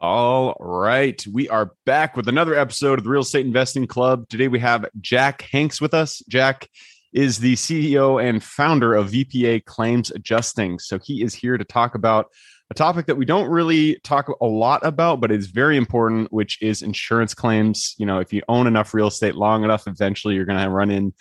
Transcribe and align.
All 0.00 0.54
right. 0.60 1.26
We 1.26 1.48
are 1.48 1.72
back 1.84 2.16
with 2.16 2.28
another 2.28 2.54
episode 2.54 3.00
of 3.00 3.04
the 3.04 3.10
Real 3.10 3.22
Estate 3.22 3.44
Investing 3.44 3.88
Club. 3.88 4.28
Today 4.28 4.46
we 4.46 4.60
have 4.60 4.86
Jack 5.00 5.42
Hanks 5.42 5.80
with 5.80 5.92
us. 5.92 6.22
Jack 6.28 6.68
is 7.12 7.38
the 7.38 7.54
CEO 7.54 8.22
and 8.22 8.40
founder 8.40 8.94
of 8.94 9.10
VPA 9.10 9.64
Claims 9.64 10.12
Adjusting. 10.12 10.78
So 10.78 11.00
he 11.02 11.24
is 11.24 11.34
here 11.34 11.58
to 11.58 11.64
talk 11.64 11.96
about 11.96 12.28
a 12.70 12.74
topic 12.74 13.06
that 13.06 13.16
we 13.16 13.24
don't 13.24 13.50
really 13.50 13.98
talk 14.04 14.28
a 14.40 14.46
lot 14.46 14.86
about, 14.86 15.20
but 15.20 15.32
it's 15.32 15.46
very 15.46 15.76
important, 15.76 16.32
which 16.32 16.62
is 16.62 16.82
insurance 16.82 17.34
claims. 17.34 17.96
You 17.98 18.06
know, 18.06 18.20
if 18.20 18.32
you 18.32 18.42
own 18.48 18.68
enough 18.68 18.94
real 18.94 19.08
estate 19.08 19.34
long 19.34 19.64
enough, 19.64 19.88
eventually 19.88 20.36
you're 20.36 20.44
going 20.44 20.62
to 20.62 20.70
run 20.70 20.92
in 20.92 21.12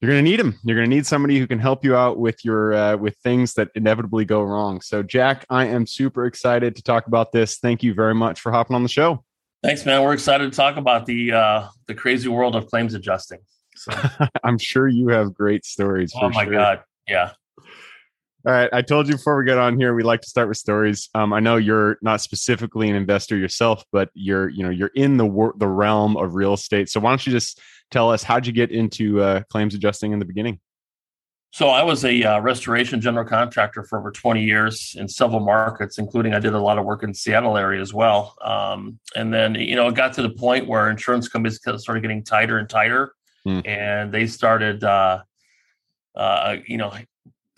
you're 0.00 0.12
going 0.12 0.24
to 0.24 0.30
need 0.30 0.38
them. 0.38 0.58
You're 0.64 0.76
going 0.76 0.88
to 0.88 0.94
need 0.94 1.06
somebody 1.06 1.38
who 1.38 1.46
can 1.46 1.58
help 1.58 1.84
you 1.84 1.96
out 1.96 2.18
with 2.18 2.44
your 2.44 2.72
uh, 2.74 2.96
with 2.96 3.16
things 3.18 3.54
that 3.54 3.68
inevitably 3.74 4.24
go 4.24 4.42
wrong. 4.42 4.80
So, 4.80 5.02
Jack, 5.02 5.44
I 5.50 5.66
am 5.66 5.86
super 5.86 6.26
excited 6.26 6.76
to 6.76 6.82
talk 6.82 7.08
about 7.08 7.32
this. 7.32 7.58
Thank 7.58 7.82
you 7.82 7.94
very 7.94 8.14
much 8.14 8.40
for 8.40 8.52
hopping 8.52 8.76
on 8.76 8.82
the 8.82 8.88
show. 8.88 9.24
Thanks, 9.62 9.84
man. 9.84 10.02
We're 10.02 10.12
excited 10.12 10.52
to 10.52 10.56
talk 10.56 10.76
about 10.76 11.06
the 11.06 11.32
uh, 11.32 11.68
the 11.86 11.94
crazy 11.94 12.28
world 12.28 12.54
of 12.54 12.68
claims 12.68 12.94
adjusting. 12.94 13.40
So. 13.74 13.92
I'm 14.44 14.58
sure 14.58 14.86
you 14.86 15.08
have 15.08 15.34
great 15.34 15.64
stories. 15.64 16.12
Oh 16.14 16.30
my 16.30 16.44
sure. 16.44 16.52
god, 16.52 16.82
yeah. 17.08 17.32
All 18.46 18.52
right, 18.52 18.70
I 18.72 18.82
told 18.82 19.08
you 19.08 19.14
before 19.14 19.36
we 19.36 19.44
get 19.44 19.58
on 19.58 19.76
here, 19.76 19.94
we 19.94 20.04
like 20.04 20.20
to 20.20 20.28
start 20.28 20.46
with 20.46 20.56
stories. 20.56 21.08
Um, 21.12 21.32
I 21.32 21.40
know 21.40 21.56
you're 21.56 21.98
not 22.02 22.20
specifically 22.20 22.88
an 22.88 22.94
investor 22.94 23.36
yourself, 23.36 23.84
but 23.90 24.10
you're 24.14 24.48
you 24.48 24.62
know 24.62 24.70
you're 24.70 24.92
in 24.94 25.16
the 25.16 25.26
wor- 25.26 25.54
the 25.56 25.66
realm 25.66 26.16
of 26.16 26.36
real 26.36 26.54
estate. 26.54 26.88
So 26.88 27.00
why 27.00 27.10
don't 27.10 27.26
you 27.26 27.32
just 27.32 27.60
tell 27.90 28.10
us 28.12 28.22
how'd 28.22 28.46
you 28.46 28.52
get 28.52 28.70
into 28.70 29.20
uh, 29.20 29.42
claims 29.50 29.74
adjusting 29.74 30.12
in 30.12 30.20
the 30.20 30.24
beginning? 30.24 30.60
So 31.50 31.70
I 31.70 31.82
was 31.82 32.04
a 32.04 32.22
uh, 32.22 32.40
restoration 32.40 33.00
general 33.00 33.26
contractor 33.26 33.82
for 33.82 33.98
over 33.98 34.12
20 34.12 34.44
years 34.44 34.94
in 34.96 35.08
several 35.08 35.40
markets, 35.40 35.98
including 35.98 36.32
I 36.32 36.38
did 36.38 36.54
a 36.54 36.60
lot 36.60 36.78
of 36.78 36.84
work 36.84 37.02
in 37.02 37.14
Seattle 37.14 37.56
area 37.56 37.80
as 37.80 37.92
well. 37.92 38.36
Um, 38.42 39.00
and 39.16 39.34
then 39.34 39.56
you 39.56 39.74
know 39.74 39.88
it 39.88 39.96
got 39.96 40.12
to 40.12 40.22
the 40.22 40.30
point 40.30 40.68
where 40.68 40.90
insurance 40.90 41.28
companies 41.28 41.58
started 41.58 42.02
getting 42.02 42.22
tighter 42.22 42.58
and 42.58 42.68
tighter, 42.68 43.14
mm. 43.44 43.66
and 43.66 44.12
they 44.12 44.28
started 44.28 44.84
uh, 44.84 45.22
uh, 46.14 46.56
you 46.68 46.76
know 46.76 46.92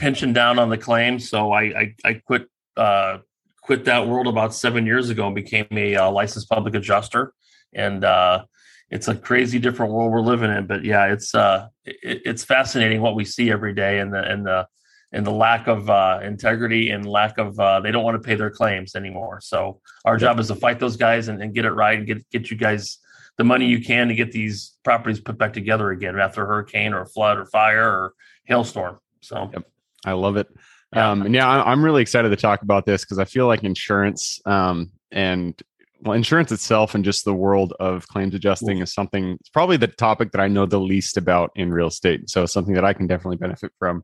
pinching 0.01 0.33
down 0.33 0.59
on 0.59 0.69
the 0.69 0.79
claim. 0.79 1.19
So 1.19 1.53
I 1.53 1.63
I, 1.63 1.95
I 2.05 2.15
quit 2.15 2.47
uh, 2.77 3.19
quit 3.63 3.85
that 3.85 4.09
world 4.09 4.27
about 4.27 4.55
seven 4.55 4.87
years 4.87 5.11
ago 5.11 5.27
and 5.27 5.35
became 5.35 5.69
a 5.71 5.97
uh, 5.97 6.11
licensed 6.11 6.49
public 6.49 6.75
adjuster 6.75 7.33
and 7.73 8.05
uh, 8.05 8.45
it's 8.91 9.09
a 9.09 9.15
crazy 9.15 9.59
different 9.59 9.93
world 9.93 10.11
we're 10.11 10.21
living 10.21 10.51
in. 10.51 10.67
But 10.67 10.85
yeah, 10.85 11.07
it's 11.07 11.35
uh, 11.35 11.69
it, 11.85 12.23
it's 12.25 12.45
fascinating 12.45 13.01
what 13.01 13.15
we 13.15 13.25
see 13.25 13.51
every 13.51 13.75
day, 13.75 14.01
and 14.01 14.13
the 14.13 14.23
and 14.23 14.45
the 14.45 14.67
and 15.13 15.27
the 15.27 15.31
lack 15.31 15.67
of 15.67 15.89
uh, 15.91 16.21
integrity 16.23 16.91
and 16.91 17.07
lack 17.07 17.39
of 17.39 17.59
uh, 17.59 17.81
they 17.81 17.91
don't 17.91 18.05
want 18.05 18.21
to 18.21 18.27
pay 18.27 18.35
their 18.35 18.51
claims 18.51 18.95
anymore. 18.95 19.41
So 19.43 19.81
our 20.05 20.17
job 20.17 20.39
is 20.39 20.49
to 20.49 20.55
fight 20.55 20.79
those 20.79 20.97
guys 20.97 21.29
and, 21.29 21.43
and 21.43 21.55
get 21.55 21.65
it 21.65 21.73
right 21.73 21.99
and 21.99 22.07
get 22.07 22.29
get 22.31 22.51
you 22.51 22.57
guys 22.57 22.99
the 23.39 23.45
money 23.45 23.67
you 23.67 23.83
can 23.83 24.09
to 24.09 24.15
get 24.15 24.33
these 24.33 24.77
properties 24.85 25.21
put 25.21 25.39
back 25.39 25.53
together 25.53 25.91
again 25.91 26.19
after 26.19 26.43
a 26.43 26.47
hurricane 26.47 26.93
or 26.93 27.03
a 27.03 27.07
flood 27.07 27.39
or 27.39 27.47
fire 27.47 27.89
or 27.89 28.15
hailstorm. 28.45 28.99
So 29.21 29.51
yep. 29.53 29.65
I 30.05 30.13
love 30.13 30.37
it. 30.37 30.49
Yeah. 30.95 31.11
Um, 31.11 31.33
yeah, 31.33 31.49
I'm 31.49 31.85
really 31.85 32.03
excited 32.03 32.31
to 32.31 32.37
talk 32.37 32.63
about 32.63 32.85
this 32.85 33.05
because 33.05 33.19
I 33.19 33.25
feel 33.25 33.47
like 33.47 33.63
insurance 33.63 34.41
um, 34.45 34.91
and 35.13 35.61
well, 36.03 36.15
insurance 36.15 36.51
itself 36.51 36.95
and 36.95 37.05
just 37.05 37.25
the 37.25 37.35
world 37.35 37.75
of 37.79 38.09
claims 38.09 38.35
adjusting 38.35 38.79
is 38.79 38.93
something 38.93 39.37
it's 39.39 39.51
probably 39.51 39.77
the 39.77 39.87
topic 39.87 40.33
that 40.33 40.41
I 40.41 40.49
know 40.49 40.67
the 40.67 40.81
least 40.81 41.17
about 41.17 41.51
in 41.55 41.73
real 41.73 41.89
estate. 41.89 42.31
So 42.31 42.47
something 42.47 42.75
that 42.75 42.85
I 42.85 42.93
can 42.93 43.07
definitely 43.07 43.37
benefit 43.37 43.73
from. 43.79 44.03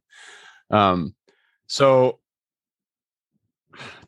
Um, 0.71 1.15
so 1.67 2.21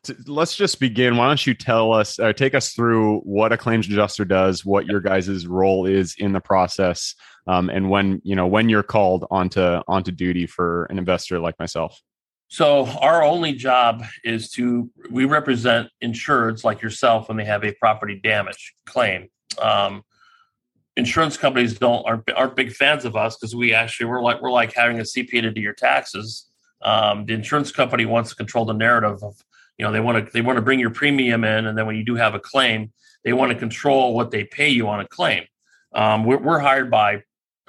to, 0.03 0.15
let's 0.27 0.55
just 0.55 0.79
begin. 0.79 1.17
Why 1.17 1.27
don't 1.27 1.45
you 1.45 1.53
tell 1.53 1.93
us 1.93 2.19
or 2.19 2.33
take 2.33 2.55
us 2.55 2.73
through 2.73 3.19
what 3.21 3.51
a 3.51 3.57
claims 3.57 3.87
adjuster 3.87 4.25
does, 4.25 4.65
what 4.65 4.85
your 4.85 4.99
guys' 5.01 5.47
role 5.47 5.85
is 5.85 6.15
in 6.17 6.33
the 6.33 6.39
process, 6.39 7.15
um, 7.47 7.69
and 7.69 7.89
when 7.89 8.21
you 8.23 8.35
know 8.35 8.47
when 8.47 8.69
you're 8.69 8.83
called 8.83 9.25
onto 9.31 9.81
onto 9.87 10.11
duty 10.11 10.45
for 10.45 10.85
an 10.85 10.97
investor 10.97 11.39
like 11.39 11.57
myself. 11.59 11.99
So 12.49 12.87
our 12.87 13.23
only 13.23 13.53
job 13.53 14.03
is 14.23 14.49
to 14.51 14.89
we 15.11 15.25
represent 15.25 15.89
insureds 16.03 16.63
like 16.63 16.81
yourself 16.81 17.27
when 17.27 17.37
they 17.37 17.45
have 17.45 17.63
a 17.63 17.73
property 17.73 18.19
damage 18.21 18.73
claim. 18.85 19.29
Um, 19.61 20.03
insurance 20.97 21.37
companies 21.37 21.77
don't 21.77 22.03
aren't, 22.05 22.29
aren't 22.35 22.55
big 22.55 22.71
fans 22.73 23.05
of 23.05 23.15
us 23.15 23.37
because 23.37 23.55
we 23.55 23.73
actually 23.73 24.07
we're 24.07 24.21
like 24.21 24.41
we're 24.41 24.51
like 24.51 24.73
having 24.73 24.99
a 24.99 25.03
CPA 25.03 25.41
to 25.41 25.51
do 25.51 25.61
your 25.61 25.73
taxes. 25.73 26.47
Um, 26.81 27.25
the 27.25 27.33
insurance 27.33 27.71
company 27.71 28.05
wants 28.05 28.31
to 28.31 28.35
control 28.35 28.65
the 28.65 28.73
narrative 28.73 29.21
of 29.21 29.35
you 29.79 29.85
know 29.85 29.91
they 29.91 29.99
want 29.99 30.23
to 30.23 30.31
they 30.31 30.41
want 30.41 30.57
to 30.57 30.61
bring 30.61 30.79
your 30.79 30.91
premium 30.91 31.43
in 31.43 31.65
and 31.65 31.75
then 31.75 31.87
when 31.87 31.95
you 31.95 32.05
do 32.05 32.13
have 32.15 32.35
a 32.35 32.39
claim 32.39 32.91
they 33.23 33.33
want 33.33 33.51
to 33.51 33.57
control 33.57 34.13
what 34.13 34.31
they 34.31 34.43
pay 34.43 34.69
you 34.69 34.87
on 34.87 34.99
a 34.99 35.07
claim. 35.07 35.43
Um, 35.93 36.23
we're, 36.23 36.37
we're, 36.37 36.59
hired 36.59 36.91
by 36.91 37.23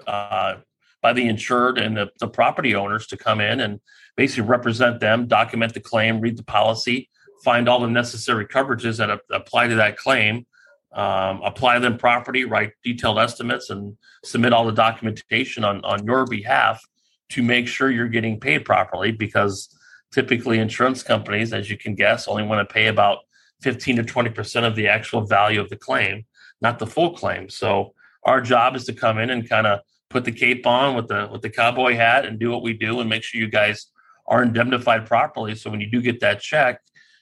uh, 0.07 0.57
by 1.03 1.13
the 1.13 1.27
insured 1.27 1.79
and 1.79 1.97
the, 1.97 2.11
the 2.19 2.29
property 2.29 2.75
owners 2.75 3.07
to 3.09 3.17
come 3.17 3.41
in 3.41 3.61
and 3.61 3.81
basically 4.17 4.49
represent 4.49 5.01
them, 5.01 5.27
document 5.27 5.73
the 5.73 5.81
claim, 5.81 6.21
read 6.21 6.37
the 6.37 6.45
policy, 6.45 7.09
find 7.43 7.69
all 7.69 7.81
the 7.81 7.89
necessary 7.89 8.47
coverages 8.47 8.99
that 8.99 9.19
apply 9.31 9.69
to 9.69 9.77
that 9.77 9.97
claim, 9.97 10.47
um, 10.93 11.41
apply 11.43 11.79
them 11.79 11.97
property, 11.97 12.45
write 12.45 12.73
detailed 12.85 13.19
estimates, 13.19 13.71
and 13.71 13.97
submit 14.23 14.53
all 14.53 14.67
the 14.67 14.73
documentation 14.73 15.65
on, 15.65 15.83
on 15.85 16.05
your 16.05 16.27
behalf 16.27 16.85
to 17.31 17.43
make 17.43 17.67
sure 17.67 17.91
you're 17.91 18.09
getting 18.09 18.39
paid 18.39 18.67
properly 18.67 19.11
because 19.11 19.75
typically 20.13 20.59
insurance 20.59 21.03
companies, 21.03 21.53
as 21.53 21.71
you 21.71 21.77
can 21.77 21.95
guess, 21.95 22.29
only 22.29 22.43
want 22.43 22.67
to 22.67 22.73
pay 22.73 22.89
about 22.89 23.19
15 23.63 23.97
to 23.97 24.03
20% 24.03 24.67
of 24.67 24.75
the 24.75 24.89
actual 24.89 25.23
value 25.23 25.61
of 25.61 25.69
the 25.69 25.77
claim, 25.77 26.25
not 26.61 26.79
the 26.79 26.87
full 26.87 27.15
claim. 27.15 27.49
So 27.49 27.95
our 28.25 28.41
job 28.41 28.77
is 28.77 28.85
to 28.85 28.93
come 28.93 29.19
in 29.19 29.31
and 29.31 29.49
kind 29.49 29.67
of 29.67 29.81
put 30.09 30.25
the 30.25 30.33
cape 30.33 30.67
on 30.67 30.97
with 30.97 31.09
the 31.09 31.29
with 31.31 31.43
the 31.43 31.51
cowboy 31.51 31.95
hat 31.95 32.25
and 32.25 32.39
do 32.39 32.51
what 32.51 32.63
we 32.63 32.73
do 32.73 33.01
and 33.01 33.09
make 33.09 33.23
sure 33.23 33.41
you 33.41 33.49
guys 33.49 33.87
are 34.27 34.43
indemnified 34.43 35.07
properly. 35.07 35.55
So 35.55 35.71
when 35.71 35.81
you 35.81 35.91
do 35.91 36.03
get 36.03 36.21
that 36.21 36.41
check, 36.41 36.81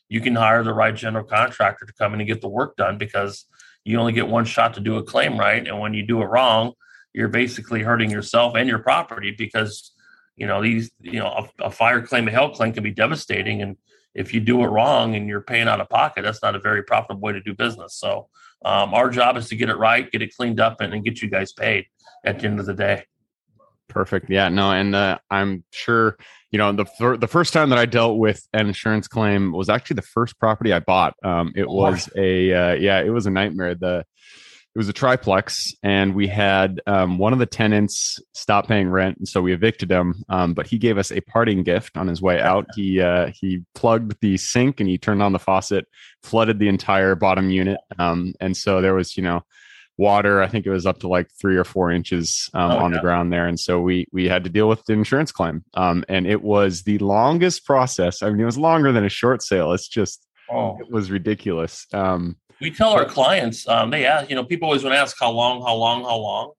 you 0.09 0.21
can 0.21 0.35
hire 0.35 0.63
the 0.63 0.75
right 0.75 0.95
general 0.95 1.25
contractor 1.25 1.87
to 1.87 1.93
come 1.93 2.15
in 2.15 2.21
and 2.21 2.29
get 2.29 2.41
the 2.41 2.49
work 2.49 2.77
done 2.77 2.99
because 2.99 3.45
you 3.85 3.99
only 3.99 4.13
get 4.13 4.29
one 4.29 4.45
shot 4.45 4.75
to 4.75 4.81
do 4.81 4.97
a 4.97 5.03
claim 5.03 5.39
right. 5.39 5.67
And 5.67 5.79
when 5.79 5.95
you 5.95 6.03
do 6.03 6.21
it 6.23 6.27
wrong, 6.27 6.73
you're 7.13 7.29
basically 7.29 7.83
hurting 7.83 8.11
yourself 8.11 8.55
and 8.57 8.69
your 8.69 8.79
property 8.81 9.35
because 9.37 9.93
you 10.39 10.47
know 10.47 10.63
these 10.63 10.91
you 11.01 11.19
know 11.19 11.49
a, 11.61 11.65
a 11.65 11.71
fire 11.71 12.01
claim 12.01 12.29
a 12.29 12.31
hail 12.31 12.51
claim 12.51 12.73
can 12.73 12.83
be 12.83 12.91
devastating. 12.91 13.61
And 13.63 13.77
if 14.15 14.33
you 14.33 14.41
do 14.41 14.63
it 14.63 14.69
wrong 14.69 15.15
and 15.15 15.29
you're 15.29 15.43
paying 15.43 15.69
out 15.69 15.81
of 15.81 15.89
pocket 15.89 16.23
that's 16.23 16.43
not 16.43 16.55
a 16.55 16.61
very 16.61 16.83
profitable 16.83 17.21
way 17.21 17.33
to 17.33 17.41
do 17.41 17.55
business. 17.55 17.95
So 17.95 18.29
um, 18.65 18.95
our 18.95 19.11
job 19.11 19.37
is 19.37 19.49
to 19.49 19.57
get 19.57 19.69
it 19.69 19.77
right 19.77 20.11
get 20.11 20.23
it 20.23 20.35
cleaned 20.35 20.61
up 20.61 20.81
and, 20.81 20.95
and 20.95 21.05
get 21.05 21.21
you 21.21 21.29
guys 21.29 21.53
paid 21.53 21.87
at 22.25 22.41
the 22.41 22.47
end 22.47 22.61
of 22.61 22.67
the 22.67 22.75
day. 22.75 23.05
Perfect. 23.89 24.31
Yeah 24.31 24.49
no 24.49 24.71
and 24.71 24.95
uh, 24.95 25.19
i'm 25.31 25.65
sure 25.73 26.17
you 26.51 26.59
know 26.59 26.73
the 26.73 26.85
fir- 26.85 27.17
the 27.17 27.29
first 27.29 27.53
time 27.53 27.71
that 27.71 27.79
I 27.79 27.87
dealt 27.87 28.19
with 28.19 28.47
an 28.53 28.69
insurance 28.69 29.07
claim 29.07 29.53
was 29.53 29.69
actually 29.69 29.97
the 29.97 30.03
first 30.03 30.39
property 30.39 30.73
I 30.73 30.81
bought. 30.81 31.15
Um, 31.23 31.53
it 31.55 31.69
was 31.69 32.09
a 32.17 32.53
uh, 32.53 32.73
yeah, 32.75 33.01
it 33.01 33.11
was 33.11 33.27
a 33.27 33.31
nightmare. 33.31 33.75
The 33.75 34.05
it 34.79 34.87
was 34.87 34.89
a 34.89 34.93
triplex, 34.93 35.75
and 35.83 36.15
we 36.15 36.29
had 36.29 36.81
um, 36.87 37.19
one 37.19 37.33
of 37.33 37.41
the 37.41 37.47
tenants 37.47 38.21
stop 38.33 38.69
paying 38.69 38.89
rent, 38.89 39.19
and 39.19 39.27
so 39.27 39.43
we 39.43 39.53
evicted 39.53 39.91
him. 39.91 40.23
Um, 40.29 40.55
but 40.55 40.69
he 40.69 40.79
gave 40.79 40.99
us 40.99 41.11
a 41.11 41.21
parting 41.21 41.65
gift 41.65 41.97
on 41.97 42.07
his 42.07 42.23
way 42.23 42.41
out. 42.41 42.65
He 42.77 43.01
uh, 43.01 43.33
he 43.35 43.65
plugged 43.75 44.21
the 44.21 44.37
sink 44.37 44.79
and 44.79 44.89
he 44.89 44.97
turned 44.97 45.21
on 45.21 45.33
the 45.33 45.41
faucet, 45.41 45.87
flooded 46.23 46.61
the 46.61 46.69
entire 46.69 47.17
bottom 47.17 47.51
unit, 47.51 47.81
um, 47.99 48.35
and 48.41 48.57
so 48.57 48.81
there 48.81 48.95
was 48.95 49.17
you 49.17 49.23
know 49.25 49.43
water. 49.97 50.41
I 50.41 50.47
think 50.47 50.65
it 50.65 50.71
was 50.71 50.87
up 50.87 51.01
to 51.01 51.09
like 51.09 51.27
three 51.41 51.57
or 51.57 51.65
four 51.65 51.91
inches 51.91 52.49
um, 52.55 52.71
oh, 52.71 52.79
on 52.79 52.93
yeah. 52.93 52.99
the 52.99 53.03
ground 53.03 53.33
there, 53.33 53.49
and 53.49 53.59
so 53.59 53.81
we 53.81 54.07
we 54.13 54.29
had 54.29 54.45
to 54.45 54.51
deal 54.51 54.69
with 54.69 54.85
the 54.85 54.93
insurance 54.93 55.33
claim. 55.33 55.65
Um, 55.75 56.05
and 56.09 56.25
it 56.25 56.41
was 56.41 56.85
the 56.85 56.99
longest 56.99 57.67
process. 57.67 58.23
I 58.23 58.31
mean, 58.31 58.39
it 58.39 58.45
was 58.45 58.57
longer 58.57 58.93
than 58.93 59.05
a 59.05 59.09
short 59.09 59.43
sale. 59.43 59.73
It's 59.73 59.89
just 59.89 60.25
oh. 60.53 60.79
it 60.79 60.89
was 60.89 61.11
ridiculous. 61.11 61.85
Um, 61.93 62.37
we 62.61 62.71
tell 62.71 62.91
our 62.91 63.05
clients, 63.05 63.67
um, 63.69 63.91
they 63.91 64.05
ask, 64.05 64.29
you 64.29 64.37
know, 64.37 64.45
people 64.45 64.67
always 64.67 64.83
want 64.83 64.95
to 64.95 64.99
ask 64.99 65.17
how 65.19 65.31
long, 65.31 65.63
how 65.63 65.75
long, 65.75 66.03
how 66.03 66.17
long, 66.17 66.53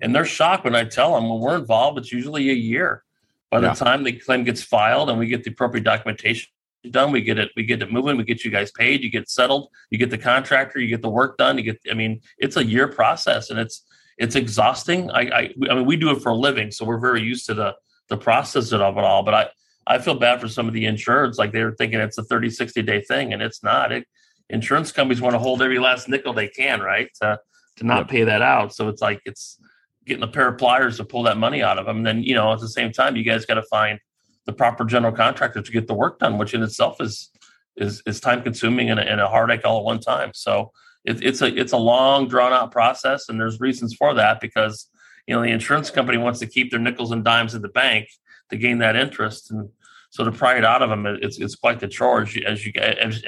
and 0.00 0.14
they're 0.14 0.24
shocked 0.24 0.64
when 0.64 0.74
I 0.74 0.84
tell 0.84 1.14
them 1.14 1.28
when 1.28 1.40
we're 1.40 1.56
involved. 1.56 1.98
It's 1.98 2.12
usually 2.12 2.50
a 2.50 2.54
year. 2.54 3.04
By 3.50 3.60
the 3.60 3.68
yeah. 3.68 3.74
time 3.74 4.04
the 4.04 4.12
claim 4.12 4.44
gets 4.44 4.62
filed 4.62 5.08
and 5.08 5.18
we 5.18 5.26
get 5.26 5.42
the 5.42 5.50
appropriate 5.50 5.84
documentation 5.84 6.50
done. 6.90 7.12
We 7.12 7.22
get 7.22 7.38
it, 7.38 7.50
we 7.56 7.64
get 7.64 7.82
it 7.82 7.90
moving, 7.90 8.16
we 8.16 8.24
get 8.24 8.44
you 8.44 8.50
guys 8.50 8.70
paid, 8.70 9.02
you 9.02 9.10
get 9.10 9.28
settled, 9.28 9.68
you 9.90 9.98
get 9.98 10.10
the 10.10 10.18
contractor, 10.18 10.80
you 10.80 10.88
get 10.88 11.02
the 11.02 11.08
work 11.08 11.38
done, 11.38 11.56
you 11.56 11.64
get 11.64 11.80
I 11.90 11.94
mean, 11.94 12.20
it's 12.38 12.56
a 12.56 12.64
year 12.64 12.88
process 12.88 13.50
and 13.50 13.58
it's 13.58 13.84
it's 14.18 14.34
exhausting. 14.34 15.10
I, 15.10 15.20
I, 15.20 15.54
I 15.70 15.74
mean, 15.74 15.86
we 15.86 15.96
do 15.96 16.10
it 16.10 16.20
for 16.20 16.30
a 16.30 16.34
living, 16.34 16.70
so 16.70 16.84
we're 16.84 16.98
very 16.98 17.22
used 17.22 17.46
to 17.46 17.54
the 17.54 17.74
the 18.08 18.16
process 18.16 18.72
of 18.72 18.98
it 18.98 19.04
all. 19.04 19.22
But 19.22 19.34
I, 19.34 19.48
I 19.86 19.98
feel 19.98 20.14
bad 20.14 20.40
for 20.40 20.48
some 20.48 20.66
of 20.66 20.74
the 20.74 20.84
insureds. 20.84 21.38
Like 21.38 21.52
they're 21.52 21.72
thinking 21.72 22.00
it's 22.00 22.18
a 22.18 22.24
30, 22.24 22.50
60 22.50 22.82
day 22.82 23.00
thing, 23.02 23.32
and 23.32 23.42
it's 23.42 23.62
not. 23.62 23.92
It, 23.92 24.06
insurance 24.50 24.92
companies 24.92 25.20
want 25.20 25.34
to 25.34 25.38
hold 25.38 25.62
every 25.62 25.78
last 25.78 26.08
nickel 26.08 26.32
they 26.32 26.48
can, 26.48 26.80
right? 26.80 27.08
To, 27.22 27.38
to 27.76 27.84
not 27.84 27.98
yep. 27.98 28.08
pay 28.08 28.24
that 28.24 28.42
out. 28.42 28.74
So 28.74 28.88
it's 28.88 29.02
like 29.02 29.20
it's 29.24 29.60
getting 30.06 30.22
a 30.22 30.28
pair 30.28 30.48
of 30.48 30.58
pliers 30.58 30.96
to 30.96 31.04
pull 31.04 31.22
that 31.24 31.36
money 31.36 31.62
out 31.62 31.78
of 31.78 31.86
them. 31.86 31.98
And 31.98 32.06
then, 32.06 32.22
you 32.22 32.34
know, 32.34 32.52
at 32.52 32.60
the 32.60 32.68
same 32.68 32.92
time, 32.92 33.16
you 33.16 33.24
guys 33.24 33.46
got 33.46 33.54
to 33.54 33.62
find 33.62 34.00
the 34.46 34.52
proper 34.52 34.84
general 34.84 35.12
contractor 35.12 35.60
to 35.60 35.72
get 35.72 35.86
the 35.86 35.94
work 35.94 36.18
done, 36.18 36.38
which 36.38 36.54
in 36.54 36.62
itself 36.62 37.00
is 37.00 37.30
is 37.76 38.02
is 38.06 38.18
time 38.20 38.42
consuming 38.42 38.90
and 38.90 38.98
a, 38.98 39.08
and 39.08 39.20
a 39.20 39.28
heartache 39.28 39.64
all 39.64 39.78
at 39.78 39.84
one 39.84 40.00
time. 40.00 40.32
So 40.34 40.72
it, 41.04 41.24
it's 41.24 41.42
a 41.42 41.54
it's 41.54 41.72
a 41.72 41.76
long 41.76 42.28
drawn 42.28 42.52
out 42.52 42.72
process, 42.72 43.28
and 43.28 43.38
there's 43.38 43.60
reasons 43.60 43.94
for 43.94 44.14
that 44.14 44.40
because 44.40 44.88
you 45.26 45.34
know 45.34 45.42
the 45.42 45.48
insurance 45.50 45.90
company 45.90 46.18
wants 46.18 46.40
to 46.40 46.46
keep 46.46 46.70
their 46.70 46.80
nickels 46.80 47.12
and 47.12 47.24
dimes 47.24 47.54
in 47.54 47.62
the 47.62 47.68
bank 47.68 48.08
to 48.50 48.56
gain 48.56 48.78
that 48.78 48.96
interest, 48.96 49.50
and 49.50 49.68
so 50.10 50.24
to 50.24 50.32
pry 50.32 50.56
it 50.56 50.64
out 50.64 50.82
of 50.82 50.90
them, 50.90 51.06
it's 51.06 51.38
it's 51.38 51.54
quite 51.54 51.80
the 51.80 51.88
chore 51.88 52.22
as 52.22 52.34
you 52.34 52.42
as 52.44 53.22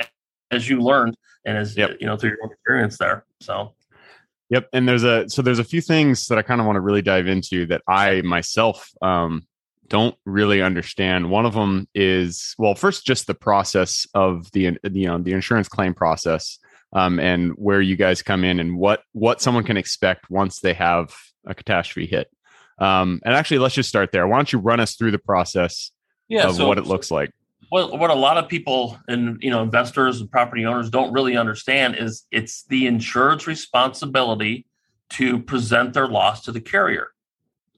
as, 0.51 0.63
as 0.63 0.69
you 0.69 0.81
learned 0.81 1.17
and 1.45 1.57
as 1.57 1.77
yep. 1.77 1.97
you 2.01 2.07
know 2.07 2.17
through 2.17 2.31
your 2.31 2.39
own 2.45 2.53
experience 2.53 2.99
there. 2.99 3.25
So. 3.41 3.75
Yep, 4.51 4.69
and 4.73 4.89
there's 4.89 5.05
a 5.05 5.29
so 5.29 5.43
there's 5.43 5.61
a 5.61 5.65
few 5.65 5.81
things 5.81 6.27
that 6.27 6.37
I 6.37 6.43
kind 6.43 6.61
of 6.61 6.67
want 6.67 6.77
to 6.77 6.81
really 6.81 7.03
dive 7.03 7.29
into 7.29 7.67
that 7.67 7.83
I 7.87 8.21
myself 8.23 8.91
um, 9.01 9.47
don't 9.87 10.17
really 10.25 10.61
understand. 10.61 11.31
One 11.31 11.47
of 11.47 11.55
them 11.55 11.87
is 11.95 12.55
well, 12.59 12.75
first 12.75 13.07
just 13.07 13.29
the 13.29 13.35
process 13.35 14.09
of 14.13 14.51
the 14.51 14.77
you 14.91 15.07
know 15.07 15.19
the 15.19 15.33
insurance 15.33 15.69
claim 15.69 15.95
process 15.95 16.59
um, 16.93 17.21
and 17.21 17.53
where 17.53 17.81
you 17.81 17.97
guys 17.97 18.23
come 18.23 18.45
in 18.45 18.59
and 18.59 18.77
what 18.77 19.03
what 19.13 19.41
someone 19.41 19.65
can 19.65 19.77
expect 19.77 20.31
once 20.31 20.61
they 20.61 20.75
have 20.75 21.15
a 21.47 21.55
catastrophe 21.55 22.07
hit. 22.07 22.29
Um, 22.79 23.21
and 23.25 23.35
actually, 23.35 23.59
let's 23.59 23.75
just 23.75 23.89
start 23.89 24.11
there. 24.13 24.27
Why 24.27 24.37
don't 24.37 24.53
you 24.53 24.59
run 24.59 24.81
us 24.81 24.97
through 24.97 25.11
the 25.11 25.19
process 25.19 25.93
yeah, 26.29 26.49
of 26.49 26.57
so, 26.57 26.67
what 26.67 26.79
it 26.79 26.87
looks 26.87 27.11
like? 27.11 27.31
Well, 27.71 27.97
what 27.97 28.11
a 28.11 28.15
lot 28.15 28.37
of 28.37 28.49
people 28.49 28.99
and 29.07 29.41
you 29.43 29.51
know 29.51 29.63
investors 29.63 30.21
and 30.21 30.31
property 30.31 30.65
owners 30.65 30.91
don't 30.91 31.13
really 31.13 31.37
understand 31.37 31.97
is 31.97 32.27
it's 32.31 32.65
the 32.65 32.87
insured's 32.87 33.47
responsibility 33.47 34.67
to 35.11 35.39
present 35.41 35.93
their 35.93 36.09
loss 36.09 36.45
to 36.45 36.53
the 36.53 36.61
carrier. 36.61 37.09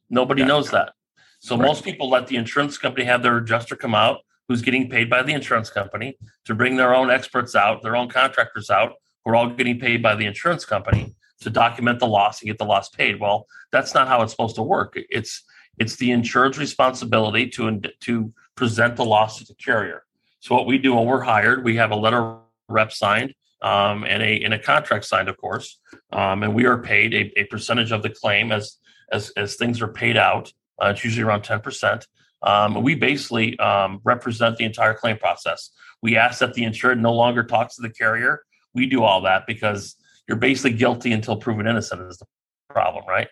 Nobody 0.08 0.42
yeah. 0.42 0.48
knows 0.48 0.70
that. 0.70 0.92
So 1.40 1.56
right. 1.56 1.66
most 1.66 1.84
people 1.84 2.08
let 2.08 2.26
the 2.26 2.36
insurance 2.36 2.78
company 2.78 3.04
have 3.04 3.22
their 3.22 3.36
adjuster 3.38 3.74
come 3.74 3.94
out, 3.94 4.20
who's 4.48 4.62
getting 4.62 4.88
paid 4.88 5.10
by 5.10 5.22
the 5.22 5.32
insurance 5.32 5.70
company, 5.70 6.16
to 6.44 6.54
bring 6.54 6.76
their 6.76 6.94
own 6.94 7.10
experts 7.10 7.54
out, 7.54 7.82
their 7.82 7.96
own 7.96 8.08
contractors 8.08 8.70
out, 8.70 8.92
who 9.24 9.32
are 9.32 9.36
all 9.36 9.50
getting 9.50 9.78
paid 9.78 10.02
by 10.02 10.14
the 10.14 10.26
insurance 10.26 10.64
company 10.64 11.14
to 11.40 11.50
document 11.50 11.98
the 11.98 12.06
loss 12.06 12.40
and 12.40 12.48
get 12.48 12.58
the 12.58 12.64
loss 12.64 12.88
paid. 12.88 13.20
Well, 13.20 13.46
that's 13.72 13.94
not 13.94 14.08
how 14.08 14.22
it's 14.22 14.32
supposed 14.32 14.56
to 14.56 14.62
work. 14.62 14.94
It's 15.10 15.42
it's 15.78 15.96
the 15.96 16.12
insured's 16.12 16.58
responsibility 16.58 17.48
to 17.50 17.80
to 18.00 18.32
present 18.54 18.96
the 18.96 19.04
loss 19.04 19.38
to 19.38 19.44
the 19.44 19.54
carrier. 19.54 20.04
So 20.40 20.54
what 20.54 20.66
we 20.66 20.78
do 20.78 20.94
when 20.94 21.06
we're 21.06 21.20
hired, 21.20 21.64
we 21.64 21.76
have 21.76 21.90
a 21.90 21.96
letter 21.96 22.36
rep 22.68 22.92
signed 22.92 23.34
um, 23.62 24.04
and 24.04 24.22
a 24.22 24.42
and 24.42 24.54
a 24.54 24.58
contract 24.58 25.04
signed, 25.04 25.28
of 25.28 25.36
course, 25.36 25.78
um, 26.12 26.42
and 26.42 26.54
we 26.54 26.66
are 26.66 26.78
paid 26.78 27.14
a, 27.14 27.40
a, 27.40 27.44
percentage 27.44 27.92
of 27.92 28.02
the 28.02 28.10
claim 28.10 28.50
as 28.50 28.78
as 29.12 29.30
as 29.36 29.56
things 29.56 29.80
are 29.80 29.88
paid 29.88 30.16
out. 30.16 30.52
Uh, 30.82 30.88
it's 30.88 31.04
usually 31.04 31.22
around 31.22 31.42
ten 31.42 31.60
percent. 31.60 32.06
Um, 32.42 32.82
we 32.82 32.96
basically 32.96 33.56
um, 33.60 34.00
represent 34.02 34.56
the 34.56 34.64
entire 34.64 34.94
claim 34.94 35.16
process. 35.16 35.70
We 36.02 36.16
ask 36.16 36.40
that 36.40 36.54
the 36.54 36.64
insured 36.64 37.00
no 37.00 37.12
longer 37.12 37.44
talks 37.44 37.76
to 37.76 37.82
the 37.82 37.90
carrier 37.90 38.42
we 38.74 38.86
do 38.86 39.02
all 39.02 39.22
that 39.22 39.46
because 39.46 39.96
you're 40.28 40.38
basically 40.38 40.76
guilty 40.76 41.12
until 41.12 41.36
proven 41.36 41.66
innocent 41.66 42.02
is 42.02 42.18
the 42.18 42.26
problem, 42.70 43.04
right? 43.06 43.28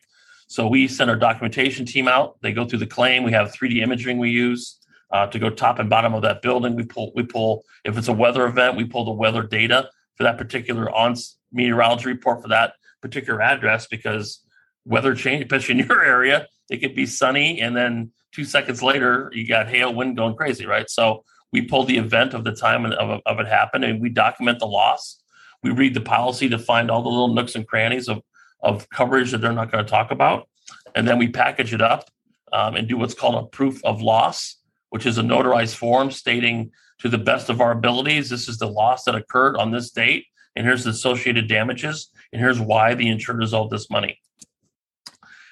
So 0.49 0.67
we 0.67 0.88
send 0.88 1.11
our 1.11 1.17
documentation 1.17 1.87
team 1.87 2.08
out. 2.08 2.40
They 2.43 2.52
go 2.52 2.67
through 2.67 2.81
the 2.81 2.87
claim. 2.87 3.22
We 3.22 3.32
have 3.32 3.52
3D 3.52 3.82
imaging 3.82 4.19
we 4.19 4.31
use 4.31 4.80
uh, 5.12 5.27
to 5.29 5.39
go 5.39 5.51
top 5.51 5.79
and 5.79 5.91
bottom 5.91 6.15
of 6.15 6.23
that 6.23 6.43
building. 6.43 6.77
We 6.77 6.85
pull 6.85 7.12
we 7.15 7.23
pull 7.23 7.65
if 7.85 7.97
it's 7.97 8.09
a 8.09 8.12
weather 8.12 8.47
event, 8.47 8.77
we 8.77 8.85
pull 8.85 9.05
the 9.05 9.12
weather 9.12 9.43
data 9.43 9.89
for 10.17 10.25
that 10.25 10.39
particular 10.39 10.91
on 10.91 11.15
meteorology 11.53 12.07
report 12.07 12.43
for 12.43 12.49
that 12.49 12.75
particular 13.01 13.41
address 13.41 13.87
because 13.87 14.45
weather 14.85 15.15
change, 15.15 15.43
especially 15.43 15.81
in 15.81 15.87
your 15.89 16.05
area, 16.05 16.47
it 16.71 16.79
could 16.79 16.95
be 16.95 17.07
sunny 17.07 17.61
and 17.61 17.77
then 17.77 18.12
two 18.33 18.45
seconds 18.45 18.83
later 18.83 19.31
you 19.35 19.47
got 19.47 19.69
hail, 19.69 19.93
wind 19.93 20.17
going 20.17 20.37
crazy, 20.37 20.67
right? 20.67 20.89
So 20.89 21.25
we 21.53 21.63
pull 21.63 21.85
the 21.85 21.99
event 21.99 22.35
of 22.35 22.45
the 22.45 22.53
time 22.53 22.87
of, 22.87 23.21
of 23.27 23.41
it 23.41 23.47
happened 23.47 23.85
and 23.85 24.01
we 24.01 24.09
document 24.09 24.61
the 24.61 24.67
loss 24.67 25.21
we 25.63 25.71
read 25.71 25.95
the 25.95 26.01
policy 26.01 26.49
to 26.49 26.59
find 26.59 26.91
all 26.91 27.03
the 27.03 27.09
little 27.09 27.35
nooks 27.35 27.55
and 27.55 27.67
crannies 27.67 28.09
of, 28.09 28.23
of 28.63 28.89
coverage 28.91 29.31
that 29.33 29.39
they're 29.39 29.53
not 29.53 29.71
going 29.71 29.85
to 29.85 29.91
talk 29.91 30.11
about. 30.11 30.49
And 30.95 31.06
then 31.06 31.19
we 31.19 31.29
package 31.29 31.75
it 31.75 31.83
up 31.83 32.09
um, 32.53 32.77
and 32.77 32.89
do 32.89 32.97
what's 32.97 33.15
called 33.15 33.45
a 33.45 33.47
proof 33.47 33.85
of 33.85 34.01
loss, 34.01 34.56
which 34.91 35.07
is 35.07 35.19
a 35.19 35.23
notarized 35.23 35.75
form 35.75 36.11
stating 36.11 36.71
to 36.99 37.09
the 37.09 37.19
best 37.19 37.49
of 37.49 37.61
our 37.61 37.73
abilities, 37.73 38.29
this 38.29 38.49
is 38.49 38.59
the 38.59 38.69
loss 38.69 39.05
that 39.05 39.15
occurred 39.15 39.57
on 39.57 39.71
this 39.71 39.91
date. 39.91 40.27
And 40.55 40.67
here's 40.67 40.85
the 40.85 40.91
associated 40.91 41.49
damages. 41.49 42.11
And 42.33 42.41
here's 42.41 42.61
why 42.61 42.95
the 42.95 43.09
insured 43.09 43.43
is 43.43 43.55
owed 43.55 43.71
this 43.71 43.89
money. 43.89 44.21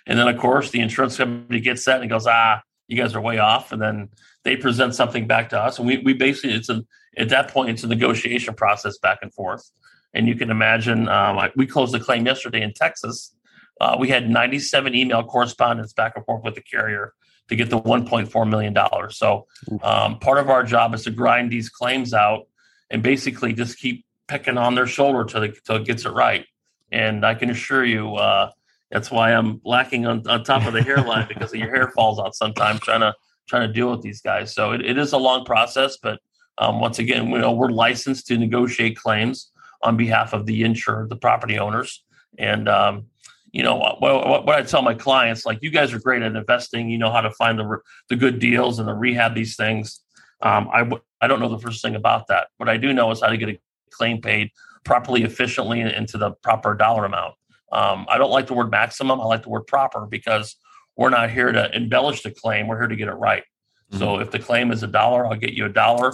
And 0.07 0.19
then, 0.19 0.29
of 0.29 0.39
course, 0.39 0.71
the 0.71 0.81
insurance 0.81 1.17
company 1.17 1.61
gets 1.61 1.85
that 1.85 2.01
and 2.01 2.11
goes, 2.11 2.27
ah, 2.27 2.63
you 2.89 2.97
guys 2.97 3.15
are 3.15 3.21
way 3.21 3.39
off. 3.39 3.73
And 3.73 3.81
then 3.81 4.09
they 4.45 4.57
present 4.57 4.95
something 4.95 5.27
back 5.27 5.51
to 5.51 5.59
us. 5.59 5.79
And 5.79 5.87
we, 5.87 5.99
we 5.99 6.15
basically, 6.15 6.57
it's 6.57 6.69
a, 6.69 6.83
at 7.17 7.29
that 7.29 7.49
point, 7.49 7.71
it's 7.71 7.85
a 7.85 7.89
negotiation 7.89 8.55
process 8.55 8.99
back 8.99 9.19
and 9.23 9.33
forth. 9.33 9.71
And 10.15 10.27
you 10.27 10.35
can 10.35 10.51
imagine, 10.51 11.09
um, 11.09 11.39
we 11.57 11.67
closed 11.67 11.93
the 11.93 12.01
claim 12.01 12.27
yesterday 12.27 12.63
in 12.63 12.73
Texas. 12.73 13.35
Uh, 13.81 13.97
we 13.99 14.09
had 14.09 14.29
97 14.29 14.95
email 14.95 15.23
correspondence 15.23 15.93
back 15.93 16.15
and 16.17 16.25
forth 16.25 16.43
with 16.43 16.55
the 16.55 16.63
carrier 16.63 17.13
to 17.49 17.57
get 17.57 17.71
the 17.71 17.81
1.4 17.81 18.49
million 18.49 18.73
dollars. 18.73 19.17
So 19.17 19.47
um, 19.83 20.19
part 20.19 20.39
of 20.39 20.51
our 20.51 20.63
job 20.63 20.95
is 20.95 21.05
to 21.05 21.11
grind 21.11 21.51
these 21.51 21.69
claims 21.69 22.13
out 22.15 22.47
and 22.91 23.03
basically 23.03 23.53
just 23.53 23.79
keep 23.79 24.05
picking 24.27 24.59
on 24.59 24.75
their 24.75 24.87
shoulder 24.87 25.25
till, 25.25 25.43
it, 25.43 25.65
till 25.65 25.77
it 25.77 25.85
gets 25.85 26.05
it 26.05 26.11
right. 26.11 26.47
And 26.93 27.25
I 27.25 27.35
can 27.35 27.51
assure 27.51 27.85
you, 27.85 28.17
uh, 28.17 28.51
that's 28.91 29.11
why 29.11 29.33
I'm 29.33 29.61
lacking 29.65 30.07
on, 30.07 30.27
on 30.29 30.45
top 30.45 30.67
of 30.67 30.73
the 30.73 30.83
hairline 30.83 31.27
because 31.29 31.53
your 31.55 31.75
hair 31.75 31.91
falls 31.91 32.19
out 32.19 32.35
sometimes 32.35 32.81
trying 32.81 33.01
to 33.01 33.15
trying 33.47 33.67
to 33.67 33.73
deal 33.73 33.91
with 33.91 34.03
these 34.03 34.21
guys. 34.21 34.53
So 34.53 34.73
it, 34.73 34.85
it 34.85 34.99
is 34.99 35.15
a 35.15 35.17
long 35.17 35.47
process, 35.47 35.97
but 35.97 36.21
um, 36.59 36.81
once 36.81 36.99
again, 36.99 37.31
we 37.31 37.39
know 37.39 37.53
we're 37.53 37.71
licensed 37.71 38.27
to 38.27 38.37
negotiate 38.37 38.97
claims 38.97 39.51
on 39.83 39.97
behalf 39.97 40.35
of 40.35 40.45
the 40.45 40.65
insured, 40.65 41.09
the 41.09 41.17
property 41.17 41.59
owners. 41.59 42.05
And, 42.37 42.69
um, 42.69 43.07
you 43.53 43.63
know, 43.63 43.77
what, 43.77 44.01
what, 44.01 44.49
I 44.49 44.63
tell 44.63 44.83
my 44.83 44.95
clients, 44.95 45.47
like 45.47 45.59
you 45.63 45.71
guys 45.71 45.93
are 45.93 45.99
great 45.99 46.23
at 46.23 46.37
investing. 46.37 46.91
You 46.91 46.99
know 46.99 47.11
how 47.11 47.23
to 47.23 47.31
find 47.33 47.59
the, 47.59 47.79
the 48.09 48.17
good 48.17 48.39
deals 48.39 48.79
and 48.79 48.87
the 48.87 48.95
rehab 48.95 49.35
these 49.35 49.57
things. 49.57 50.01
Um, 50.43 50.69
I, 50.73 50.89
I 51.21 51.27
don't 51.27 51.41
know 51.41 51.49
the 51.49 51.59
first 51.59 51.83
thing 51.83 51.95
about 51.95 52.27
that. 52.29 52.49
What 52.59 52.69
I 52.69 52.77
do 52.77 52.93
know 52.93 53.11
is 53.11 53.21
how 53.21 53.29
to 53.29 53.37
get 53.37 53.49
a 53.49 53.59
claim 53.91 54.21
paid 54.21 54.51
properly, 54.85 55.23
efficiently, 55.23 55.81
into 55.81 56.19
the 56.19 56.33
proper 56.43 56.75
dollar 56.75 57.05
amount. 57.05 57.35
Um, 57.73 58.07
I 58.09 58.19
don't 58.19 58.31
like 58.31 58.47
the 58.47 58.55
word 58.55 58.71
maximum. 58.71 59.21
I 59.21 59.25
like 59.25 59.43
the 59.43 59.51
word 59.51 59.67
proper 59.67 60.07
because 60.07 60.57
we're 60.97 61.11
not 61.11 61.31
here 61.31 61.51
to 61.51 61.75
embellish 61.75 62.23
the 62.23 62.31
claim. 62.31 62.67
We're 62.67 62.79
here 62.79 62.89
to 62.89 62.97
get 62.97 63.09
it 63.09 63.15
right. 63.15 63.45
Mm-hmm. 63.91 63.99
So 63.99 64.19
if 64.21 64.31
the 64.31 64.39
claim 64.39 64.71
is 64.71 64.83
a 64.83 64.87
dollar, 64.87 65.27
I'll 65.27 65.37
get 65.37 65.53
you 65.53 65.67
a 65.67 65.71
dollar. 65.71 66.13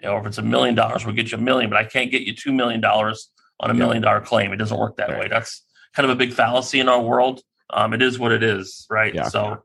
You 0.00 0.08
know, 0.08 0.18
if 0.18 0.26
it's 0.26 0.38
a 0.38 0.42
million 0.42 0.74
dollars, 0.74 1.04
we'll 1.04 1.14
get 1.14 1.30
you 1.30 1.38
a 1.38 1.40
million, 1.40 1.70
but 1.70 1.78
I 1.78 1.84
can't 1.84 2.10
get 2.10 2.22
you 2.22 2.34
$2 2.34 2.52
million 2.52 2.84
on 2.84 3.70
a 3.70 3.74
million 3.74 4.02
dollar 4.02 4.20
claim. 4.20 4.52
It 4.52 4.56
doesn't 4.56 4.76
work 4.76 4.96
that 4.96 5.10
right. 5.10 5.20
way. 5.20 5.28
That's 5.28 5.62
kind 5.94 6.08
of 6.08 6.10
a 6.10 6.16
big 6.16 6.32
fallacy 6.32 6.80
in 6.80 6.88
our 6.88 7.00
world. 7.00 7.42
Um, 7.70 7.94
it 7.94 8.02
is 8.02 8.18
what 8.18 8.32
it 8.32 8.42
is, 8.42 8.86
right? 8.90 9.14
Yeah. 9.14 9.28
So, 9.28 9.62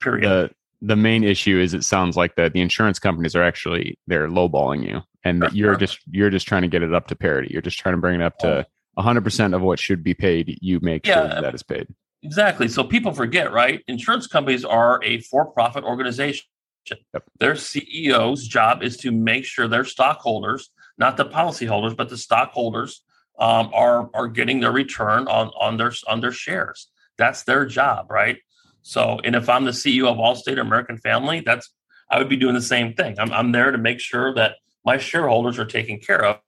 period. 0.00 0.24
The, 0.24 0.50
the 0.86 0.96
main 0.96 1.24
issue 1.24 1.58
is 1.58 1.74
it 1.74 1.84
sounds 1.84 2.16
like 2.16 2.36
that 2.36 2.52
the 2.52 2.60
insurance 2.60 2.98
companies 2.98 3.34
are 3.34 3.42
actually 3.42 3.98
they're 4.06 4.28
lowballing 4.28 4.86
you 4.86 5.00
and 5.24 5.42
that 5.42 5.54
you're 5.54 5.76
just 5.76 5.98
you're 6.10 6.30
just 6.30 6.46
trying 6.46 6.62
to 6.62 6.68
get 6.68 6.82
it 6.82 6.94
up 6.94 7.08
to 7.08 7.16
parity. 7.16 7.48
You're 7.50 7.62
just 7.62 7.78
trying 7.78 7.94
to 7.94 8.00
bring 8.00 8.20
it 8.20 8.22
up 8.22 8.38
to 8.38 8.66
100% 8.98 9.54
of 9.54 9.62
what 9.62 9.78
should 9.78 10.04
be 10.04 10.14
paid. 10.14 10.58
You 10.60 10.80
make 10.82 11.06
yeah, 11.06 11.32
sure 11.32 11.42
that 11.42 11.54
is 11.54 11.62
paid. 11.62 11.88
Exactly. 12.22 12.68
So 12.68 12.84
people 12.84 13.12
forget, 13.12 13.52
right? 13.52 13.82
Insurance 13.86 14.26
companies 14.26 14.64
are 14.64 15.00
a 15.02 15.20
for-profit 15.20 15.84
organization. 15.84 16.46
Yep. 16.90 17.24
Their 17.38 17.54
CEO's 17.54 18.46
job 18.46 18.82
is 18.82 18.96
to 18.98 19.10
make 19.10 19.44
sure 19.44 19.68
their 19.68 19.84
stockholders, 19.84 20.70
not 20.98 21.16
the 21.16 21.24
policyholders, 21.24 21.96
but 21.96 22.08
the 22.08 22.18
stockholders, 22.18 23.03
um, 23.38 23.70
are 23.72 24.10
are 24.14 24.28
getting 24.28 24.60
their 24.60 24.72
return 24.72 25.28
on 25.28 25.48
on 25.58 25.76
their 25.76 25.92
on 26.06 26.20
their 26.20 26.32
shares. 26.32 26.88
That's 27.16 27.44
their 27.44 27.66
job, 27.66 28.10
right? 28.10 28.38
So, 28.82 29.20
and 29.24 29.34
if 29.34 29.48
I'm 29.48 29.64
the 29.64 29.70
CEO 29.70 30.06
of 30.06 30.18
Allstate 30.18 30.58
or 30.58 30.62
American 30.62 30.98
Family, 30.98 31.40
that's 31.40 31.72
I 32.10 32.18
would 32.18 32.28
be 32.28 32.36
doing 32.36 32.54
the 32.54 32.62
same 32.62 32.94
thing. 32.94 33.16
I'm 33.18 33.32
I'm 33.32 33.52
there 33.52 33.70
to 33.70 33.78
make 33.78 34.00
sure 34.00 34.34
that 34.34 34.56
my 34.84 34.98
shareholders 34.98 35.58
are 35.58 35.64
taken 35.64 35.98
care 35.98 36.24
of. 36.24 36.38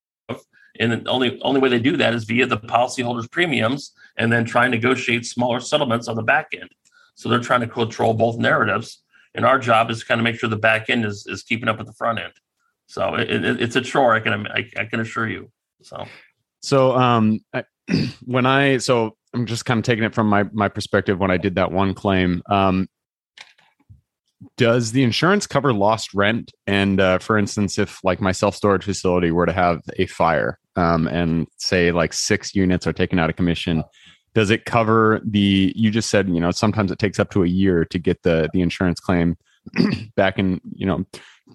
And 0.78 0.92
the 0.92 1.08
only 1.08 1.40
only 1.40 1.60
way 1.60 1.70
they 1.70 1.78
do 1.78 1.96
that 1.96 2.14
is 2.14 2.24
via 2.24 2.46
the 2.46 2.58
policyholders' 2.58 3.30
premiums, 3.30 3.92
and 4.16 4.30
then 4.30 4.44
try 4.44 4.66
and 4.66 4.72
negotiate 4.72 5.24
smaller 5.24 5.60
settlements 5.60 6.06
on 6.08 6.16
the 6.16 6.22
back 6.22 6.48
end. 6.52 6.70
So 7.14 7.30
they're 7.30 7.40
trying 7.40 7.62
to 7.62 7.66
control 7.66 8.12
both 8.12 8.36
narratives 8.36 9.02
and 9.36 9.44
our 9.44 9.58
job 9.58 9.90
is 9.90 10.00
to 10.00 10.06
kind 10.06 10.18
of 10.18 10.24
make 10.24 10.40
sure 10.40 10.48
the 10.48 10.56
back 10.56 10.88
end 10.88 11.04
is, 11.04 11.26
is 11.28 11.42
keeping 11.42 11.68
up 11.68 11.76
with 11.76 11.86
the 11.86 11.92
front 11.92 12.18
end. 12.18 12.32
So 12.86 13.14
it, 13.14 13.30
it, 13.30 13.60
it's 13.60 13.76
a 13.76 13.82
chore. 13.82 14.14
I 14.14 14.20
can 14.20 14.46
I, 14.48 14.68
I, 14.78 14.86
can 14.86 15.00
assure 15.00 15.28
you. 15.28 15.50
So 15.82 16.06
so 16.66 16.96
um 16.96 17.40
I, 17.54 17.64
when 18.24 18.46
I 18.46 18.78
so 18.78 19.16
I'm 19.34 19.46
just 19.46 19.64
kind 19.64 19.78
of 19.78 19.84
taking 19.84 20.04
it 20.04 20.14
from 20.14 20.28
my 20.28 20.44
my 20.52 20.68
perspective 20.68 21.18
when 21.18 21.30
I 21.30 21.36
did 21.36 21.54
that 21.56 21.70
one 21.70 21.94
claim. 21.94 22.42
Um, 22.50 22.88
does 24.56 24.92
the 24.92 25.02
insurance 25.02 25.46
cover 25.46 25.72
lost 25.72 26.14
rent? 26.14 26.52
And 26.66 27.00
uh, 27.00 27.18
for 27.18 27.38
instance, 27.38 27.78
if 27.78 28.02
like 28.02 28.20
my 28.20 28.32
self 28.32 28.54
storage 28.56 28.84
facility 28.84 29.30
were 29.30 29.46
to 29.46 29.52
have 29.52 29.80
a 29.98 30.06
fire 30.06 30.58
um, 30.76 31.06
and 31.06 31.46
say 31.58 31.92
like 31.92 32.12
six 32.12 32.54
units 32.54 32.86
are 32.86 32.92
taken 32.92 33.18
out 33.18 33.30
of 33.30 33.36
commission, 33.36 33.84
does 34.34 34.50
it 34.50 34.64
cover 34.64 35.20
the? 35.24 35.72
You 35.76 35.90
just 35.90 36.10
said 36.10 36.28
you 36.28 36.40
know 36.40 36.50
sometimes 36.50 36.90
it 36.90 36.98
takes 36.98 37.18
up 37.18 37.30
to 37.30 37.44
a 37.44 37.48
year 37.48 37.84
to 37.86 37.98
get 37.98 38.22
the 38.22 38.48
the 38.52 38.62
insurance 38.62 39.00
claim 39.00 39.36
back 40.16 40.38
in 40.38 40.60
you 40.74 40.86
know 40.86 41.04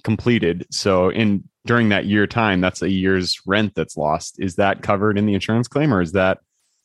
completed. 0.04 0.66
So 0.72 1.10
in 1.10 1.44
during 1.66 1.90
that 1.90 2.06
year 2.06 2.28
time, 2.28 2.62
that's 2.62 2.82
a 2.82 2.90
year's 2.90 3.40
rent 3.46 3.74
that's 3.76 3.98
lost. 3.98 4.36
Is 4.40 4.56
that 4.56 4.82
covered 4.82 5.18
in 5.18 5.26
the 5.26 5.34
insurance 5.34 5.68
claim, 5.68 5.94
or 5.94 6.02
is 6.02 6.14
that 6.14 6.40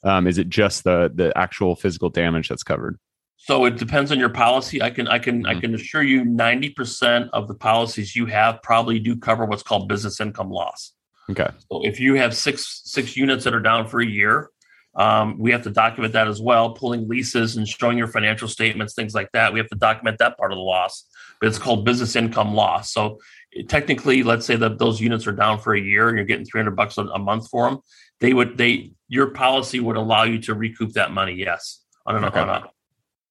um, 0.05 0.27
is 0.27 0.39
it 0.39 0.49
just 0.49 0.85
the 0.85 1.11
the 1.15 1.37
actual 1.37 1.77
physical 1.77 2.11
damage 2.11 2.49
that's 2.49 2.63
covered? 2.63 2.99
So 3.37 3.65
it 3.65 3.77
depends 3.77 4.11
on 4.11 4.19
your 4.19 4.29
policy. 4.29 4.83
I 4.83 4.91
can 4.91 5.09
I 5.09 5.19
can 5.19 5.45
mm-hmm. 5.45 5.57
I 5.57 5.61
can 5.61 5.75
assure 5.75 6.03
you 6.03 6.25
90% 6.25 7.31
of 7.33 7.49
the 7.49 7.55
policies 7.55 8.17
you 8.17 8.27
have 8.27 8.63
probably 8.63 8.99
do 8.99 9.17
cover 9.17 9.45
what's 9.45 9.63
called 9.63 9.89
business 9.89 10.21
income 10.21 10.51
loss. 10.51 10.93
Okay. 11.31 11.49
So 11.71 11.85
if 11.85 12.01
you 12.01 12.15
have 12.15 12.35
six 12.35 12.83
six 12.85 13.17
units 13.17 13.45
that 13.45 13.55
are 13.55 13.61
down 13.61 13.89
for 13.89 14.01
a 14.01 14.07
year, 14.07 14.51
um, 14.97 15.39
we 15.39 15.53
have 15.53 15.63
to 15.63 15.71
document 15.71 16.15
that 16.15 16.27
as 16.27 16.41
well, 16.41 16.71
pulling 16.71 17.07
leases 17.09 17.57
and 17.57 17.69
showing 17.69 17.99
your 17.99 18.09
financial 18.09 18.49
statements, 18.49 18.95
things 18.95 19.15
like 19.15 19.31
that. 19.33 19.53
We 19.53 19.59
have 19.59 19.69
to 19.69 19.77
document 19.77 20.19
that 20.19 20.39
part 20.39 20.53
of 20.53 20.57
the 20.57 20.63
loss, 20.63 21.05
but 21.41 21.49
it's 21.49 21.59
called 21.59 21.85
business 21.85 22.17
income 22.17 22.55
loss. 22.55 22.93
So 22.93 23.19
technically, 23.69 24.23
let's 24.23 24.47
say 24.47 24.57
that 24.57 24.79
those 24.79 25.01
units 25.01 25.27
are 25.27 25.33
down 25.33 25.59
for 25.59 25.75
a 25.75 25.81
year 25.81 26.09
and 26.09 26.17
you're 26.17 26.27
getting 26.27 26.47
300 26.47 26.77
bucks 26.77 26.99
a 26.99 27.19
month 27.19 27.49
for 27.49 27.69
them. 27.69 27.81
They 28.21 28.33
would, 28.33 28.57
they, 28.57 28.93
your 29.09 29.29
policy 29.29 29.81
would 29.81 29.97
allow 29.97 30.25
you 30.25 30.39
to 30.43 30.55
recoup 30.55 30.93
that 30.93 31.13
money. 31.13 31.35
Yes. 31.35 31.83
On 32.07 32.17
an, 32.17 32.25
okay. 32.25 32.41
on 32.41 32.49
a, 32.49 32.71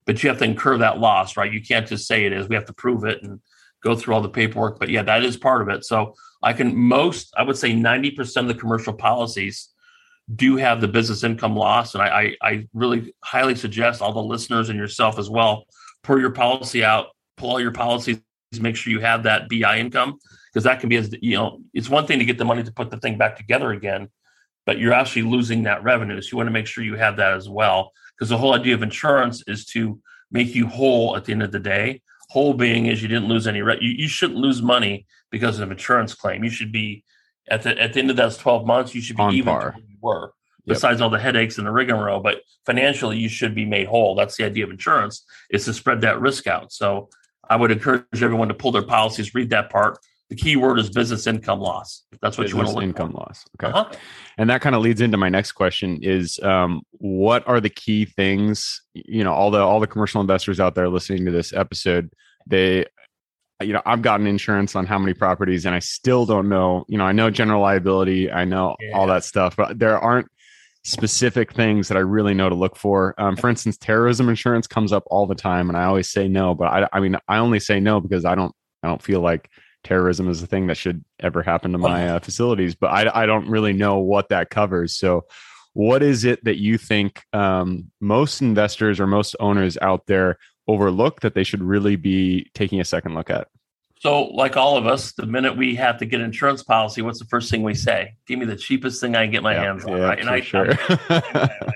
but 0.06 0.22
you 0.22 0.30
have 0.30 0.40
to 0.40 0.46
incur 0.46 0.78
that 0.80 1.00
loss, 1.00 1.38
right? 1.38 1.52
You 1.52 1.62
can't 1.62 1.88
just 1.88 2.08
say 2.08 2.26
it 2.26 2.34
is. 2.34 2.48
We 2.48 2.56
have 2.56 2.66
to 2.66 2.74
prove 2.74 3.06
it 3.06 3.24
and 3.24 3.40
go 3.84 3.96
through 3.96 4.16
all 4.16 4.22
the 4.22 4.30
paperwork. 4.30 4.80
But 4.80 4.90
yeah, 4.90 5.04
that 5.04 5.24
is 5.24 5.38
part 5.38 5.62
of 5.62 5.70
it. 5.70 5.86
So 5.86 6.16
I 6.44 6.54
can 6.54 6.76
most, 6.76 7.34
I 7.38 7.44
would 7.44 7.58
say 7.58 7.72
90% 7.72 8.38
of 8.38 8.48
the 8.48 8.54
commercial 8.54 8.94
policies 8.94 9.70
do 10.34 10.56
have 10.58 10.82
the 10.82 10.88
business 10.88 11.24
income 11.24 11.56
loss. 11.56 11.94
And 11.94 12.04
I, 12.04 12.36
I, 12.42 12.50
I 12.50 12.68
really 12.74 13.14
highly 13.24 13.56
suggest 13.56 14.02
all 14.02 14.14
the 14.14 14.22
listeners 14.22 14.70
and 14.70 14.78
yourself 14.78 15.20
as 15.20 15.30
well, 15.30 15.66
pour 16.04 16.20
your 16.20 16.32
policy 16.32 16.84
out, 16.84 17.08
pull 17.38 17.52
all 17.52 17.60
your 17.60 17.72
policies, 17.72 18.20
make 18.60 18.76
sure 18.76 18.92
you 18.92 19.00
have 19.00 19.24
that 19.24 19.50
BI 19.50 19.78
income 19.78 20.18
because 20.54 20.64
that 20.64 20.80
can 20.80 20.88
be 20.90 20.96
as 20.96 21.14
you 21.22 21.36
know, 21.36 21.60
it's 21.74 21.90
one 21.90 22.08
thing 22.08 22.20
to 22.20 22.26
get 22.26 22.38
the 22.38 22.46
money 22.46 22.64
to 22.64 22.72
put 22.72 22.90
the 22.90 22.98
thing 22.98 23.18
back 23.18 23.36
together 23.36 23.72
again, 23.72 24.10
but 24.66 24.80
you're 24.80 24.94
actually 24.94 25.24
losing 25.24 25.64
that 25.64 25.84
revenue. 25.84 26.22
So 26.22 26.30
you 26.32 26.38
want 26.38 26.48
to 26.48 26.52
make 26.54 26.68
sure 26.68 26.84
you 26.84 26.96
have 26.96 27.18
that 27.18 27.34
as 27.34 27.50
well 27.50 27.92
because 28.18 28.30
the 28.30 28.38
whole 28.38 28.54
idea 28.54 28.74
of 28.74 28.82
insurance 28.82 29.44
is 29.48 29.66
to 29.68 30.00
make 30.32 30.56
you 30.56 30.68
whole 30.68 31.18
at 31.18 31.26
the 31.26 31.34
end 31.34 31.44
of 31.44 31.52
the 31.52 31.60
day. 31.60 32.02
Whole 32.30 32.54
being 32.54 32.86
is 32.86 33.02
you 33.02 33.08
didn't 33.08 33.28
lose 33.28 33.48
any. 33.48 33.62
Re- 33.62 33.78
you, 33.82 33.92
you 33.92 34.08
shouldn't 34.08 34.40
lose 34.40 34.62
money 34.62 35.06
because 35.30 35.60
of 35.60 35.64
an 35.64 35.72
insurance 35.72 36.14
claim. 36.14 36.44
You 36.44 36.50
should 36.50 36.72
be 36.72 37.04
at 37.50 37.62
the 37.62 37.80
at 37.80 37.94
the 37.94 38.00
end 38.00 38.10
of 38.10 38.16
those 38.16 38.38
twelve 38.38 38.66
months. 38.66 38.96
You 38.96 39.02
should 39.02 39.18
be 39.18 39.24
On 39.24 39.34
even 39.34 39.54
par. 39.54 39.76
you 39.78 39.98
were. 40.02 40.32
Yep. 40.66 40.76
Besides 40.78 41.02
all 41.02 41.12
the 41.12 41.20
headaches 41.20 41.60
and 41.60 41.68
the 41.68 41.72
rigmarole, 41.72 42.22
but 42.22 42.42
financially 42.66 43.18
you 43.20 43.30
should 43.30 43.54
be 43.54 43.66
made 43.66 43.86
whole. 43.86 44.16
That's 44.16 44.36
the 44.36 44.46
idea 44.46 44.64
of 44.64 44.72
insurance 44.72 45.24
is 45.52 45.66
to 45.66 45.74
spread 45.74 46.02
that 46.02 46.20
risk 46.20 46.48
out. 46.48 46.72
So 46.74 47.10
I 47.50 47.56
would 47.56 47.72
encourage 47.72 48.06
everyone 48.22 48.48
to 48.48 48.54
pull 48.54 48.72
their 48.72 48.84
policies, 48.84 49.34
read 49.36 49.50
that 49.52 49.70
part, 49.70 50.00
the 50.30 50.36
key 50.36 50.56
word 50.56 50.80
is 50.80 50.90
business 50.90 51.28
income 51.28 51.60
loss. 51.60 52.04
That's 52.22 52.38
what 52.38 52.46
business 52.46 52.52
you 52.52 52.58
want 52.58 52.70
to 52.70 52.76
look 52.76 52.82
Business 52.82 52.96
income 52.96 53.12
for. 53.12 53.18
loss. 53.20 53.46
Okay. 53.62 53.72
Uh-huh. 53.72 53.92
And 54.38 54.50
that 54.50 54.62
kind 54.62 54.76
of 54.76 54.82
leads 54.82 55.02
into 55.02 55.18
my 55.18 55.30
next 55.30 55.52
question 55.52 56.00
is 56.02 56.40
um, 56.40 56.82
what 56.92 57.48
are 57.48 57.62
the 57.62 57.70
key 57.70 58.06
things, 58.06 58.82
you 58.94 59.24
know, 59.24 59.34
all 59.34 59.52
the 59.52 59.60
all 59.60 59.80
the 59.80 59.88
commercial 59.88 60.22
investors 60.22 60.60
out 60.60 60.76
there 60.76 60.90
listening 60.90 61.26
to 61.26 61.32
this 61.32 61.54
episode, 61.54 62.10
they 62.48 62.86
you 63.62 63.72
know, 63.72 63.82
I've 63.86 64.02
gotten 64.02 64.28
insurance 64.28 64.76
on 64.76 64.86
how 64.86 65.00
many 65.00 65.14
properties 65.14 65.66
and 65.66 65.74
I 65.74 65.80
still 65.80 66.26
don't 66.26 66.50
know, 66.50 66.86
you 66.90 66.98
know, 66.98 67.06
I 67.06 67.14
know 67.14 67.30
general 67.30 67.62
liability, 67.62 68.30
I 68.30 68.44
know 68.44 68.76
yeah. 68.82 68.98
all 68.98 69.08
that 69.08 69.24
stuff, 69.24 69.56
but 69.56 69.80
there 69.80 69.98
aren't 69.98 70.28
specific 70.86 71.52
things 71.52 71.88
that 71.88 71.98
I 71.98 72.02
really 72.02 72.36
know 72.36 72.48
to 72.48 72.54
look 72.54 72.76
for. 72.76 73.16
Um, 73.18 73.36
for 73.36 73.50
instance, 73.50 73.76
terrorism 73.76 74.30
insurance 74.30 74.68
comes 74.68 74.94
up 74.94 75.04
all 75.08 75.26
the 75.26 75.34
time 75.34 75.68
and 75.68 75.76
I 75.76 75.86
always 75.86 76.12
say 76.12 76.28
no, 76.28 76.54
but 76.54 76.66
I, 76.68 76.88
I 76.94 77.00
mean, 77.00 77.18
I 77.28 77.38
only 77.38 77.60
say 77.60 77.80
no 77.80 78.00
because 78.00 78.24
I 78.24 78.36
don't, 78.36 78.54
I 78.84 78.88
don't 78.88 79.02
feel 79.02 79.20
like 79.20 79.50
terrorism 79.84 80.30
is 80.30 80.44
a 80.44 80.48
thing 80.48 80.68
that 80.68 80.78
should 80.78 81.04
ever 81.20 81.42
happen 81.42 81.72
to 81.72 81.80
my 81.80 82.10
uh, 82.10 82.20
facilities, 82.20 82.76
but 82.76 82.92
I, 82.92 83.24
I 83.24 83.26
don't 83.26 83.50
really 83.50 83.74
know 83.74 83.98
what 83.98 84.30
that 84.30 84.52
covers. 84.52 84.96
So, 84.96 85.26
what 85.74 86.04
is 86.04 86.24
it 86.24 86.42
that 86.46 86.58
you 86.58 86.78
think 86.78 87.22
um, 87.34 87.92
most 88.00 88.42
investors 88.42 89.00
or 89.00 89.08
most 89.08 89.36
owners 89.42 89.78
out 89.82 90.06
there 90.06 90.38
overlook 90.70 91.20
that 91.20 91.34
they 91.34 91.44
should 91.44 91.62
really 91.62 91.98
be 91.98 92.50
taking 92.54 92.80
a 92.80 92.86
second 92.86 93.14
look 93.14 93.30
at? 93.30 93.48
So, 94.00 94.26
like 94.26 94.58
all 94.58 94.78
of 94.78 94.86
us, 94.86 95.14
the 95.14 95.26
minute 95.26 95.56
we 95.56 95.76
have 95.76 95.98
to 96.00 96.06
get 96.06 96.22
insurance 96.22 96.64
policy, 96.64 97.02
what's 97.02 97.20
the 97.20 97.26
first 97.26 97.50
thing 97.50 97.64
we 97.64 97.74
say? 97.74 98.16
Give 98.28 98.38
me 98.38 98.46
the 98.46 98.56
cheapest 98.56 99.02
thing 99.02 99.16
I 99.16 99.24
can 99.24 99.32
get 99.32 99.44
my 99.44 99.54
hands 99.54 99.86
on, 99.86 99.98
yeah, 99.98 100.04
right? 100.04 100.20
And 100.20 100.30
I, 100.30 100.42
sure. 100.42 100.68
I, 100.90 101.72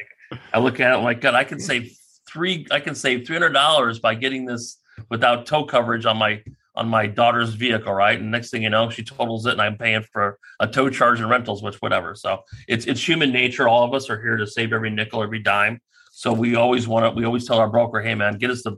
I, 0.53 0.59
look 0.59 0.79
at 0.79 0.93
it 0.93 0.97
like, 0.97 1.21
God, 1.21 1.33
I 1.33 1.43
can 1.43 1.59
save 1.59 1.97
three, 2.27 2.67
I 2.71 2.81
can 2.81 2.93
save 2.93 3.25
three 3.25 3.35
hundred 3.35 3.53
dollars 3.53 3.99
by 3.99 4.15
getting 4.15 4.45
this 4.45 4.77
without 5.09 5.45
tow 5.45 5.63
coverage 5.63 6.05
on 6.05 6.17
my 6.17 6.43
on 6.75 6.88
my 6.88 7.07
daughter's 7.07 7.53
vehicle, 7.53 7.93
right? 7.93 8.19
And 8.19 8.31
next 8.31 8.51
thing 8.51 8.63
you 8.63 8.69
know, 8.69 8.89
she 8.89 9.03
totals 9.03 9.45
it, 9.45 9.51
and 9.53 9.61
I'm 9.61 9.77
paying 9.77 10.03
for 10.13 10.39
a 10.59 10.67
tow 10.67 10.89
charge 10.89 11.19
and 11.19 11.29
rentals, 11.29 11.63
which 11.63 11.75
whatever. 11.75 12.15
So 12.15 12.43
it's 12.67 12.85
it's 12.85 13.05
human 13.05 13.31
nature. 13.31 13.67
All 13.67 13.83
of 13.83 13.93
us 13.93 14.09
are 14.09 14.21
here 14.21 14.38
to 14.38 14.45
save 14.45 14.73
every 14.73 14.89
nickel, 14.89 15.23
every 15.23 15.39
dime. 15.39 15.81
So 16.11 16.33
we 16.33 16.55
always 16.55 16.88
want 16.88 17.05
to. 17.05 17.11
We 17.11 17.25
always 17.25 17.47
tell 17.47 17.59
our 17.59 17.69
broker, 17.69 18.01
"Hey, 18.01 18.15
man, 18.15 18.38
get 18.38 18.49
us 18.49 18.63
the 18.63 18.77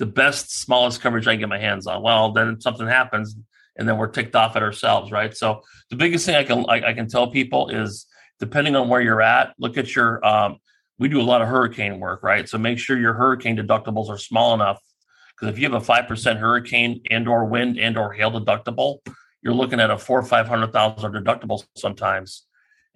the 0.00 0.06
best, 0.06 0.58
smallest 0.60 1.00
coverage 1.00 1.28
I 1.28 1.34
can 1.34 1.40
get 1.40 1.48
my 1.48 1.58
hands 1.58 1.86
on." 1.86 2.02
Well, 2.02 2.32
then 2.32 2.60
something 2.60 2.88
happens, 2.88 3.36
and 3.76 3.88
then 3.88 3.96
we're 3.96 4.08
ticked 4.08 4.34
off 4.34 4.56
at 4.56 4.62
ourselves, 4.62 5.12
right? 5.12 5.36
So 5.36 5.62
the 5.90 5.96
biggest 5.96 6.26
thing 6.26 6.34
I 6.34 6.42
can 6.42 6.64
I, 6.68 6.88
I 6.88 6.92
can 6.92 7.08
tell 7.08 7.30
people 7.30 7.68
is, 7.68 8.06
depending 8.40 8.74
on 8.74 8.88
where 8.88 9.00
you're 9.00 9.22
at, 9.22 9.54
look 9.58 9.78
at 9.78 9.94
your. 9.94 10.24
Um, 10.26 10.58
we 10.98 11.08
do 11.08 11.20
a 11.20 11.22
lot 11.22 11.40
of 11.40 11.48
hurricane 11.48 11.98
work, 11.98 12.22
right? 12.22 12.46
So 12.46 12.58
make 12.58 12.78
sure 12.78 12.98
your 12.98 13.14
hurricane 13.14 13.56
deductibles 13.56 14.10
are 14.10 14.18
small 14.18 14.52
enough 14.52 14.82
because 15.40 15.54
if 15.54 15.58
you 15.58 15.70
have 15.70 15.82
a 15.82 15.84
5% 15.84 16.36
hurricane 16.38 17.00
and 17.10 17.26
or 17.26 17.46
wind 17.46 17.78
and 17.78 17.96
or 17.96 18.12
hail 18.12 18.30
deductible, 18.30 18.98
you're 19.42 19.54
looking 19.54 19.80
at 19.80 19.90
a 19.90 19.96
four 19.96 20.20
or 20.20 20.22
500,000 20.22 21.12
deductible 21.12 21.64
sometimes. 21.76 22.46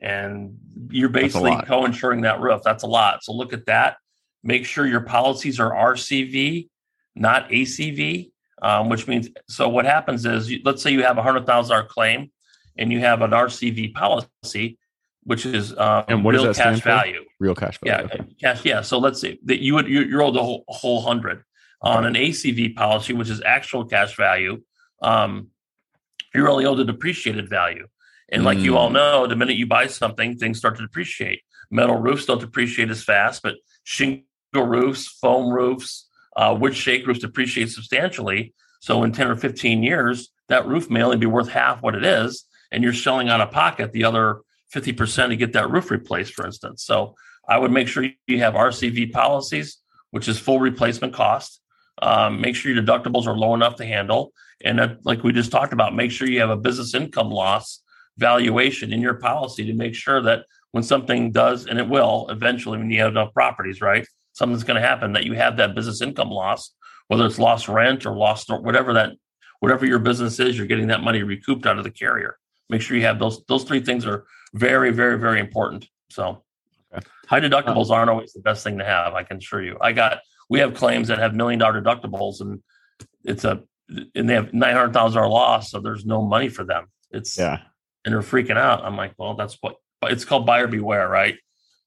And 0.00 0.58
you're 0.90 1.08
basically 1.08 1.56
co-insuring 1.64 2.20
that 2.22 2.40
roof. 2.40 2.60
That's 2.62 2.82
a 2.82 2.86
lot. 2.86 3.24
So 3.24 3.32
look 3.32 3.54
at 3.54 3.64
that. 3.66 3.96
Make 4.42 4.66
sure 4.66 4.86
your 4.86 5.00
policies 5.00 5.58
are 5.58 5.70
RCV, 5.70 6.68
not 7.14 7.48
ACV, 7.50 8.30
um, 8.62 8.88
which 8.88 9.06
means, 9.06 9.28
so 9.48 9.68
what 9.68 9.84
happens 9.84 10.24
is, 10.26 10.50
you, 10.50 10.60
let's 10.64 10.82
say 10.82 10.90
you 10.90 11.02
have 11.02 11.18
a 11.18 11.22
$100,000 11.22 11.88
claim 11.88 12.30
and 12.76 12.92
you 12.92 13.00
have 13.00 13.22
an 13.22 13.30
RCV 13.30 13.94
policy, 13.94 14.78
which 15.22 15.46
is 15.46 15.76
um, 15.78 16.04
and 16.08 16.24
what 16.24 16.34
real 16.34 16.52
cash 16.52 16.80
value. 16.80 17.24
Real 17.40 17.54
cash 17.54 17.78
value. 17.80 18.08
Yeah, 18.08 18.14
okay. 18.14 18.34
cash. 18.40 18.64
Yeah. 18.64 18.80
So 18.82 18.98
let's 18.98 19.20
say 19.20 19.38
that 19.44 19.60
you 19.60 19.74
would 19.74 19.88
you're, 19.88 20.04
you're 20.04 20.22
owed 20.22 20.34
the 20.34 20.42
whole, 20.42 20.64
whole 20.68 21.00
hundred 21.00 21.44
on 21.84 22.06
an 22.06 22.14
ACV 22.14 22.74
policy, 22.74 23.12
which 23.12 23.28
is 23.28 23.42
actual 23.44 23.84
cash 23.84 24.16
value, 24.16 24.62
um, 25.02 25.48
you're 26.34 26.48
only 26.48 26.64
owed 26.64 26.80
a 26.80 26.84
depreciated 26.84 27.48
value. 27.48 27.86
And 28.30 28.42
like 28.42 28.58
mm. 28.58 28.62
you 28.62 28.76
all 28.76 28.88
mm. 28.88 28.94
know, 28.94 29.26
the 29.26 29.36
minute 29.36 29.56
you 29.56 29.66
buy 29.66 29.86
something, 29.86 30.36
things 30.36 30.58
start 30.58 30.76
to 30.76 30.82
depreciate. 30.82 31.42
Metal 31.70 31.96
roofs 31.96 32.24
don't 32.24 32.40
depreciate 32.40 32.90
as 32.90 33.04
fast, 33.04 33.42
but 33.42 33.56
shingle 33.84 34.24
roofs, 34.54 35.06
foam 35.06 35.52
roofs, 35.52 36.08
uh, 36.36 36.56
wood 36.58 36.74
shake 36.74 37.06
roofs 37.06 37.20
depreciate 37.20 37.70
substantially. 37.70 38.54
So 38.80 39.02
in 39.02 39.12
10 39.12 39.28
or 39.28 39.36
15 39.36 39.82
years, 39.82 40.30
that 40.48 40.66
roof 40.66 40.90
may 40.90 41.02
only 41.02 41.16
be 41.16 41.26
worth 41.26 41.48
half 41.48 41.82
what 41.82 41.94
it 41.94 42.04
is. 42.04 42.44
And 42.70 42.82
you're 42.82 42.92
selling 42.92 43.28
out 43.28 43.40
of 43.40 43.50
pocket 43.50 43.92
the 43.92 44.04
other 44.04 44.40
50% 44.74 45.28
to 45.28 45.36
get 45.36 45.52
that 45.52 45.70
roof 45.70 45.90
replaced, 45.90 46.34
for 46.34 46.44
instance. 46.44 46.84
So 46.84 47.14
I 47.48 47.58
would 47.58 47.70
make 47.70 47.88
sure 47.88 48.06
you 48.26 48.38
have 48.40 48.54
RCV 48.54 49.12
policies, 49.12 49.78
which 50.10 50.28
is 50.28 50.38
full 50.38 50.58
replacement 50.58 51.14
cost. 51.14 51.60
Um, 52.02 52.40
make 52.40 52.56
sure 52.56 52.72
your 52.72 52.82
deductibles 52.82 53.26
are 53.26 53.36
low 53.36 53.54
enough 53.54 53.76
to 53.76 53.86
handle. 53.86 54.32
And 54.64 54.78
that, 54.78 55.04
like 55.04 55.22
we 55.22 55.32
just 55.32 55.52
talked 55.52 55.72
about, 55.72 55.94
make 55.94 56.10
sure 56.10 56.28
you 56.28 56.40
have 56.40 56.50
a 56.50 56.56
business 56.56 56.94
income 56.94 57.30
loss 57.30 57.82
valuation 58.16 58.92
in 58.92 59.00
your 59.00 59.14
policy 59.14 59.64
to 59.66 59.74
make 59.74 59.94
sure 59.94 60.20
that 60.22 60.44
when 60.72 60.82
something 60.82 61.30
does, 61.30 61.66
and 61.66 61.78
it 61.78 61.88
will 61.88 62.26
eventually 62.30 62.78
when 62.78 62.90
you 62.90 63.00
have 63.00 63.12
enough 63.12 63.32
properties, 63.32 63.80
right? 63.80 64.06
Something's 64.34 64.64
going 64.64 64.80
to 64.80 64.86
happen 64.86 65.12
that 65.14 65.24
you 65.24 65.32
have 65.32 65.56
that 65.56 65.74
business 65.74 66.02
income 66.02 66.28
loss, 66.28 66.74
whether 67.08 67.24
it's 67.24 67.38
lost 67.38 67.68
rent 67.68 68.04
or 68.04 68.14
lost 68.14 68.50
or 68.50 68.60
whatever 68.60 68.92
that 68.94 69.12
whatever 69.60 69.86
your 69.86 69.98
business 69.98 70.38
is, 70.38 70.58
you're 70.58 70.66
getting 70.66 70.88
that 70.88 71.02
money 71.02 71.22
recouped 71.22 71.66
out 71.66 71.78
of 71.78 71.84
the 71.84 71.90
carrier. 71.90 72.36
Make 72.68 72.82
sure 72.82 72.96
you 72.96 73.04
have 73.04 73.18
those 73.18 73.42
those 73.46 73.64
three 73.64 73.80
things 73.80 74.04
are 74.04 74.26
very, 74.52 74.90
very, 74.90 75.18
very 75.18 75.40
important. 75.40 75.88
So 76.10 76.42
okay. 76.94 77.06
high 77.26 77.40
deductibles 77.40 77.90
aren't 77.90 78.10
always 78.10 78.32
the 78.32 78.40
best 78.40 78.64
thing 78.64 78.78
to 78.78 78.84
have, 78.84 79.14
I 79.14 79.22
can 79.22 79.38
assure 79.38 79.62
you. 79.62 79.78
I 79.80 79.92
got 79.92 80.20
we 80.50 80.58
have 80.58 80.74
claims 80.74 81.08
that 81.08 81.18
have 81.18 81.34
million 81.34 81.58
dollar 81.58 81.80
deductibles 81.80 82.40
and 82.40 82.62
it's 83.24 83.44
a 83.44 83.62
and 84.14 84.28
they 84.28 84.34
have 84.34 84.52
nine 84.52 84.74
hundred 84.74 84.92
thousand 84.92 85.20
dollar 85.20 85.32
loss, 85.32 85.70
so 85.70 85.80
there's 85.80 86.04
no 86.04 86.22
money 86.22 86.48
for 86.48 86.64
them. 86.64 86.86
It's 87.10 87.38
yeah, 87.38 87.60
and 88.04 88.14
they're 88.14 88.22
freaking 88.22 88.58
out. 88.58 88.84
I'm 88.84 88.96
like, 88.96 89.14
well, 89.18 89.34
that's 89.34 89.56
what 89.60 89.76
it's 90.04 90.24
called 90.24 90.46
buyer 90.46 90.66
beware, 90.66 91.08
right? 91.08 91.36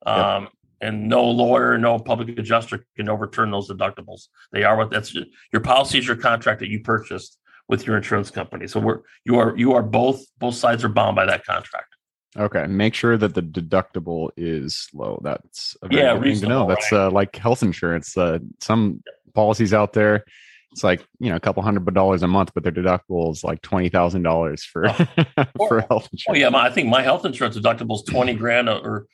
Yep. 0.06 0.16
Um, 0.16 0.50
and 0.82 1.08
no 1.08 1.24
lawyer, 1.24 1.78
no 1.78 2.00
public 2.00 2.38
adjuster 2.38 2.86
can 2.96 3.10
overturn 3.10 3.52
those 3.52 3.70
deductibles. 3.70 4.28
They 4.52 4.64
are 4.64 4.78
what 4.78 4.92
that's 4.92 5.16
your 5.52 5.62
policy 5.62 6.00
is 6.00 6.08
your 6.08 6.16
contract 6.16 6.60
that 6.60 6.70
you 6.70 6.82
purchased 6.82 7.38
with 7.68 7.86
your 7.86 7.98
insurance 7.98 8.32
company. 8.32 8.68
So 8.68 8.80
we're 8.80 9.00
you 9.26 9.40
are 9.40 9.56
you 9.58 9.74
are 9.74 9.84
both 9.84 10.24
both 10.40 10.56
sides 10.56 10.84
are 10.84 10.90
bound 10.90 11.16
by 11.16 11.26
that 11.26 11.46
contract. 11.46 11.96
Okay, 12.38 12.68
make 12.68 12.94
sure 12.94 13.18
that 13.18 13.34
the 13.34 13.42
deductible 13.42 14.30
is 14.38 14.88
low. 14.94 15.20
That's 15.24 15.76
a 15.82 15.88
very 15.88 16.02
yeah, 16.02 16.20
thing 16.20 16.40
to 16.42 16.48
know. 16.48 16.68
That's 16.68 16.92
right? 16.92 17.08
uh, 17.08 17.12
like 17.12 17.36
health 17.36 17.64
insurance. 17.64 18.16
Uh, 18.16 18.40
some 18.62 19.02
policies 19.34 19.74
out 19.74 19.94
there, 19.94 20.24
it's 20.72 20.84
like 20.84 21.04
you 21.20 21.30
know 21.30 21.36
a 21.36 21.40
couple 21.40 21.64
hundred 21.64 21.92
dollars 21.94 22.22
a 22.22 22.28
month, 22.28 22.52
but 22.54 22.64
their 22.64 22.72
deductible 22.72 23.32
is 23.32 23.44
like 23.44 23.62
twenty 23.64 23.90
thousand 23.90 24.22
dollars 24.24 24.64
for 24.64 24.88
oh. 24.90 25.68
for 25.68 25.82
health 25.82 26.10
insurance. 26.12 26.26
Oh 26.30 26.36
yeah, 26.36 26.50
my, 26.50 26.68
I 26.68 26.70
think 26.70 26.90
my 26.90 27.02
health 27.02 27.26
insurance 27.26 27.58
deductible 27.58 27.96
is 27.96 28.04
twenty 28.04 28.36
grand 28.36 28.70
or 28.70 29.08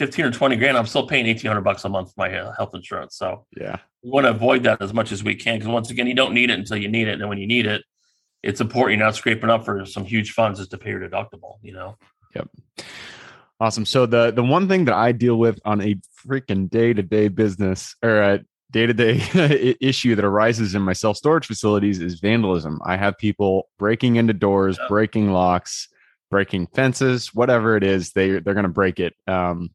15 0.00 0.24
or 0.24 0.30
20 0.30 0.56
grand, 0.56 0.78
I'm 0.78 0.86
still 0.86 1.06
paying 1.06 1.26
1800 1.26 1.60
bucks 1.60 1.84
a 1.84 1.88
month 1.90 2.14
for 2.14 2.26
my 2.26 2.34
uh, 2.34 2.52
health 2.56 2.74
insurance. 2.74 3.16
So 3.16 3.44
yeah, 3.54 3.76
we 4.02 4.08
want 4.08 4.24
to 4.24 4.30
avoid 4.30 4.62
that 4.62 4.80
as 4.80 4.94
much 4.94 5.12
as 5.12 5.22
we 5.22 5.34
can. 5.34 5.60
Cause 5.60 5.68
once 5.68 5.90
again, 5.90 6.06
you 6.06 6.14
don't 6.14 6.32
need 6.32 6.48
it 6.48 6.58
until 6.58 6.78
you 6.78 6.88
need 6.88 7.06
it. 7.06 7.20
And 7.20 7.28
when 7.28 7.36
you 7.36 7.46
need 7.46 7.66
it, 7.66 7.84
it's 8.42 8.62
important 8.62 8.96
you're 8.96 9.06
not 9.06 9.14
scraping 9.14 9.50
up 9.50 9.66
for 9.66 9.84
some 9.84 10.06
huge 10.06 10.32
funds 10.32 10.58
just 10.58 10.70
to 10.70 10.78
pay 10.78 10.88
your 10.88 11.06
deductible, 11.06 11.58
you 11.60 11.74
know? 11.74 11.98
Yep. 12.34 12.48
Awesome. 13.60 13.84
So 13.84 14.06
the, 14.06 14.30
the 14.30 14.42
one 14.42 14.68
thing 14.68 14.86
that 14.86 14.94
I 14.94 15.12
deal 15.12 15.36
with 15.36 15.60
on 15.66 15.82
a 15.82 15.96
freaking 16.26 16.70
day 16.70 16.94
to 16.94 17.02
day 17.02 17.28
business 17.28 17.94
or 18.02 18.22
a 18.22 18.40
day 18.70 18.86
to 18.86 18.94
day 18.94 19.76
issue 19.82 20.14
that 20.14 20.24
arises 20.24 20.74
in 20.74 20.80
my 20.80 20.94
self 20.94 21.18
storage 21.18 21.44
facilities 21.44 22.00
is 22.00 22.20
vandalism. 22.20 22.80
I 22.86 22.96
have 22.96 23.18
people 23.18 23.68
breaking 23.78 24.16
into 24.16 24.32
doors, 24.32 24.78
yeah. 24.80 24.88
breaking 24.88 25.30
locks, 25.30 25.88
breaking 26.30 26.68
fences, 26.68 27.34
whatever 27.34 27.76
it 27.76 27.84
is, 27.84 28.12
they 28.12 28.40
they're 28.40 28.54
going 28.54 28.62
to 28.62 28.70
break 28.70 28.98
it. 28.98 29.12
Um, 29.26 29.68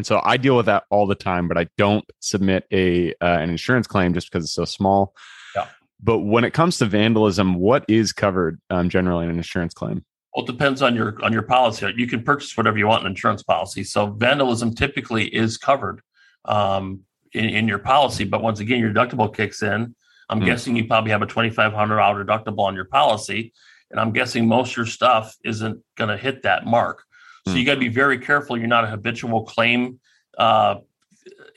and 0.00 0.06
so 0.06 0.22
I 0.24 0.38
deal 0.38 0.56
with 0.56 0.64
that 0.64 0.84
all 0.88 1.06
the 1.06 1.14
time, 1.14 1.46
but 1.46 1.58
I 1.58 1.66
don't 1.76 2.06
submit 2.20 2.64
a 2.72 3.10
uh, 3.20 3.36
an 3.42 3.50
insurance 3.50 3.86
claim 3.86 4.14
just 4.14 4.32
because 4.32 4.46
it's 4.46 4.54
so 4.54 4.64
small. 4.64 5.14
Yeah. 5.54 5.66
But 6.02 6.20
when 6.20 6.42
it 6.42 6.54
comes 6.54 6.78
to 6.78 6.86
vandalism, 6.86 7.56
what 7.56 7.84
is 7.86 8.10
covered 8.10 8.58
um, 8.70 8.88
generally 8.88 9.24
in 9.24 9.30
an 9.30 9.36
insurance 9.36 9.74
claim? 9.74 10.02
Well, 10.34 10.46
it 10.46 10.50
depends 10.50 10.80
on 10.80 10.94
your 10.94 11.22
on 11.22 11.34
your 11.34 11.42
policy. 11.42 11.92
You 11.94 12.06
can 12.06 12.22
purchase 12.22 12.56
whatever 12.56 12.78
you 12.78 12.86
want 12.86 13.02
in 13.02 13.08
insurance 13.08 13.42
policy. 13.42 13.84
So 13.84 14.06
vandalism 14.06 14.74
typically 14.74 15.26
is 15.26 15.58
covered 15.58 16.00
um, 16.46 17.00
in, 17.34 17.50
in 17.50 17.68
your 17.68 17.78
policy, 17.78 18.24
but 18.24 18.42
once 18.42 18.58
again, 18.58 18.80
your 18.80 18.94
deductible 18.94 19.36
kicks 19.36 19.62
in. 19.62 19.94
I'm 20.30 20.40
mm. 20.40 20.46
guessing 20.46 20.76
you 20.76 20.86
probably 20.86 21.10
have 21.10 21.20
a 21.20 21.26
twenty 21.26 21.50
five 21.50 21.74
hundred 21.74 21.96
dollar 21.96 22.24
deductible 22.24 22.60
on 22.60 22.74
your 22.74 22.86
policy, 22.86 23.52
and 23.90 24.00
I'm 24.00 24.12
guessing 24.12 24.48
most 24.48 24.70
of 24.70 24.78
your 24.78 24.86
stuff 24.86 25.36
isn't 25.44 25.78
going 25.98 26.08
to 26.08 26.16
hit 26.16 26.44
that 26.44 26.64
mark. 26.64 27.02
So 27.46 27.54
you 27.54 27.64
got 27.64 27.74
to 27.74 27.80
be 27.80 27.88
very 27.88 28.18
careful. 28.18 28.56
You're 28.58 28.68
not 28.68 28.84
a 28.84 28.88
habitual 28.88 29.44
claim 29.44 29.98
uh, 30.38 30.76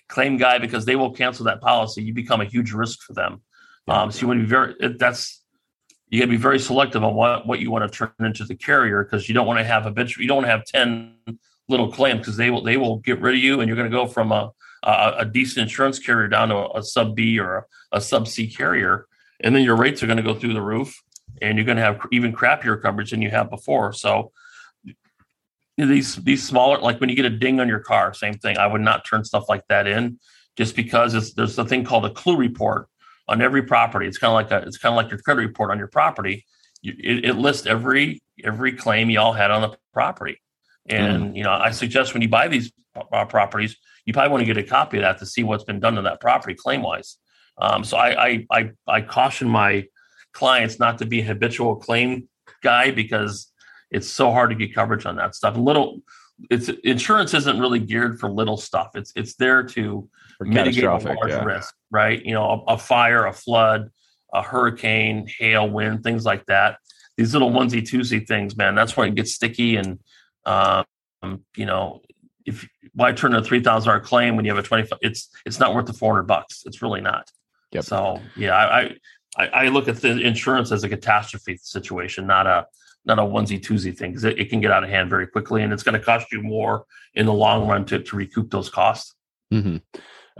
claim 0.08 0.38
guy 0.38 0.60
because 0.60 0.86
they 0.86 0.96
will 0.96 1.12
cancel 1.12 1.46
that 1.46 1.62
policy. 1.62 2.04
You 2.04 2.14
become 2.14 2.42
a 2.42 2.46
huge 2.46 2.72
risk 2.72 3.02
for 3.02 3.14
them. 3.14 3.42
Um, 3.88 4.12
so 4.12 4.22
you 4.22 4.28
want 4.28 4.40
to 4.40 4.44
be 4.44 4.50
very. 4.50 4.98
That's 4.98 5.42
you 6.10 6.20
got 6.20 6.26
to 6.26 6.32
be 6.32 6.38
very 6.38 6.60
selective 6.60 7.04
on 7.04 7.16
what 7.16 7.46
what 7.46 7.60
you 7.60 7.70
want 7.72 7.92
to 7.92 7.98
turn 7.98 8.12
into 8.20 8.46
the 8.46 8.56
carrier 8.56 9.04
because 9.04 9.28
you 9.28 9.34
don't 9.34 9.48
want 9.48 9.60
to 9.60 9.66
have 9.66 9.84
habitual. 9.84 10.22
You 10.22 10.30
don't 10.30 10.46
have 10.46 10.64
ten 10.66 11.16
little 11.68 11.92
claims 11.92 12.20
because 12.20 12.38
they 12.38 12.50
will 12.50 12.64
they 12.64 12.78
will 12.78 12.98
get 12.98 13.20
rid 13.20 13.36
of 13.36 13.42
you 13.42 13.60
and 13.60 13.68
you're 13.68 13.78
going 13.78 13.90
to 13.90 13.96
go 13.96 14.08
from 14.08 14.32
a 14.32 14.52
a, 14.84 15.14
a 15.20 15.26
decent 15.26 15.64
insurance 15.64 16.00
carrier 16.00 16.28
down 16.28 16.50
to 16.50 16.56
a, 16.56 16.80
a 16.80 16.84
sub 16.84 17.16
B 17.16 17.40
or 17.40 17.58
a, 17.58 17.98
a 17.98 18.02
sub 18.02 18.28
C 18.28 18.48
carrier, 18.48 19.08
and 19.40 19.56
then 19.56 19.64
your 19.64 19.76
rates 19.76 20.04
are 20.04 20.08
going 20.08 20.18
to 20.18 20.24
go 20.24 20.36
through 20.36 20.54
the 20.54 20.62
roof, 20.62 21.02
and 21.42 21.58
you're 21.58 21.66
going 21.66 21.78
to 21.78 21.84
have 21.84 22.00
even 22.12 22.34
crappier 22.34 22.82
coverage 22.82 23.12
than 23.12 23.22
you 23.22 23.30
have 23.30 23.50
before. 23.50 23.94
So 23.94 24.32
these 25.78 26.16
these 26.18 26.46
smaller 26.46 26.80
like 26.80 27.00
when 27.00 27.10
you 27.10 27.16
get 27.16 27.26
a 27.26 27.30
ding 27.30 27.60
on 27.60 27.68
your 27.68 27.80
car 27.80 28.14
same 28.14 28.36
thing. 28.36 28.58
I 28.58 28.68
would 28.68 28.82
not 28.82 29.06
turn 29.06 29.24
stuff 29.24 29.46
like 29.50 29.64
that 29.70 29.88
in 29.88 30.20
just 30.56 30.76
because 30.76 31.14
it's, 31.16 31.34
there's 31.34 31.58
a 31.58 31.66
thing 31.66 31.84
called 31.84 32.06
a 32.06 32.12
CLUE 32.12 32.38
report 32.38 32.88
on 33.28 33.42
every 33.42 33.64
property. 33.64 34.06
It's 34.06 34.18
kind 34.18 34.30
of 34.30 34.36
like 34.36 34.52
a 34.52 34.68
it's 34.68 34.78
kind 34.78 34.94
of 34.94 34.98
like 34.98 35.10
your 35.10 35.20
credit 35.20 35.42
report 35.42 35.72
on 35.72 35.80
your 35.80 35.88
property. 35.88 36.46
You, 36.82 36.94
it, 37.00 37.26
it, 37.26 37.34
lists 37.36 37.66
every 37.66 38.22
every 38.44 38.74
claim 38.74 39.10
y'all 39.10 39.34
had 39.34 39.52
on 39.52 39.62
the 39.62 39.78
property. 39.94 40.38
And 40.86 41.32
mm. 41.32 41.38
you 41.38 41.44
know 41.44 41.52
i 41.52 41.72
suggest 41.72 42.14
when 42.14 42.22
you 42.22 42.28
buy 42.28 42.48
these 42.48 42.72
uh, 43.12 43.26
properties 43.26 43.78
you 44.06 44.14
probably 44.14 44.32
want 44.32 44.42
to 44.42 44.46
get 44.46 44.58
a 44.58 44.68
copy 44.68 44.98
of 44.98 45.04
that 45.04 45.18
to 45.20 45.26
see 45.26 45.44
what's 45.44 45.64
been 45.64 45.80
done 45.80 45.96
to 45.96 46.02
that 46.02 46.20
property 46.20 46.56
claim 46.56 46.82
wise 46.82 47.18
um, 47.58 47.84
so 47.84 47.98
I, 47.98 48.28
I 48.28 48.48
i 48.52 48.72
i 48.88 49.02
caution 49.02 49.48
my 49.48 49.86
clients 50.34 50.80
not 50.80 50.98
to 50.98 51.06
be 51.06 51.22
a 51.22 51.24
habitual 51.24 51.78
claim 51.78 52.28
guy 52.62 52.92
because 52.92 53.52
it's 53.94 54.10
so 54.10 54.32
hard 54.32 54.50
to 54.50 54.56
get 54.56 54.74
coverage 54.74 55.06
on 55.06 55.16
that 55.18 55.36
stuff. 55.36 55.56
little, 55.56 56.02
it's 56.50 56.68
insurance 56.84 57.34
isn't 57.34 57.60
really 57.60 57.80
geared 57.80 58.20
for 58.20 58.30
little 58.30 58.58
stuff. 58.58 58.96
It's 58.96 59.14
it's 59.16 59.36
there 59.36 59.64
to 59.64 60.10
for 60.38 60.46
mitigate 60.46 60.84
a 60.84 60.98
large 60.98 61.30
yeah. 61.30 61.44
risk, 61.44 61.74
right? 61.92 62.24
You 62.26 62.34
know, 62.34 62.66
a, 62.68 62.74
a, 62.74 62.78
fire, 62.78 63.28
a 63.28 63.34
flood, 63.34 63.92
a 64.34 64.42
hurricane, 64.42 65.28
hail, 65.38 65.70
wind, 65.70 66.04
things 66.04 66.26
like 66.26 66.46
that. 66.48 66.78
These 67.18 67.34
little 67.34 67.52
onesie 67.52 67.84
twosie 67.84 68.28
things, 68.28 68.58
man. 68.58 68.74
That's 68.74 68.98
where 68.98 69.06
it 69.06 69.14
gets 69.14 69.34
sticky, 69.34 69.76
and 69.76 70.00
um, 70.46 70.86
you 71.56 71.68
know, 71.68 72.02
if 72.46 72.68
why 72.96 73.12
turn 73.12 73.36
a 73.36 73.44
three 73.44 73.62
thousand 73.62 73.90
dollar 73.90 74.02
claim 74.04 74.36
when 74.36 74.46
you 74.46 74.54
have 74.54 74.64
a 74.64 74.68
twenty? 74.68 74.90
It's 75.02 75.30
it's 75.46 75.60
not 75.60 75.76
worth 75.76 75.86
the 75.86 75.94
four 75.94 76.14
hundred 76.14 76.28
bucks. 76.28 76.64
It's 76.66 76.82
really 76.82 77.02
not. 77.02 77.30
Yep. 77.72 77.84
So 77.84 78.20
yeah, 78.36 78.56
I, 78.56 78.96
I 79.38 79.48
I 79.48 79.68
look 79.68 79.88
at 79.88 79.98
the 79.98 80.20
insurance 80.20 80.72
as 80.72 80.84
a 80.84 80.90
catastrophe 80.90 81.58
situation, 81.62 82.26
not 82.26 82.48
a 82.48 82.66
not 83.06 83.20
a 83.20 83.22
onesie 83.22 83.62
twosie 83.62 83.96
thing 83.96 84.12
because 84.12 84.24
it, 84.24 84.40
it, 84.40 84.50
can 84.50 84.62
get 84.62 84.72
out 84.72 84.84
of 84.84 84.90
hand 84.90 85.10
very 85.10 85.28
quickly 85.28 85.62
and 85.62 85.74
it's 85.74 85.84
going 85.84 85.98
to 86.00 86.04
cost 86.04 86.32
you 86.32 86.42
more 86.42 86.86
in 87.16 87.26
the 87.26 87.34
long 87.34 87.68
run 87.68 87.86
to, 87.86 88.00
to 88.00 88.16
recoup 88.16 88.50
those 88.50 88.70
costs. 88.70 89.16
Mm-hmm. 89.54 89.78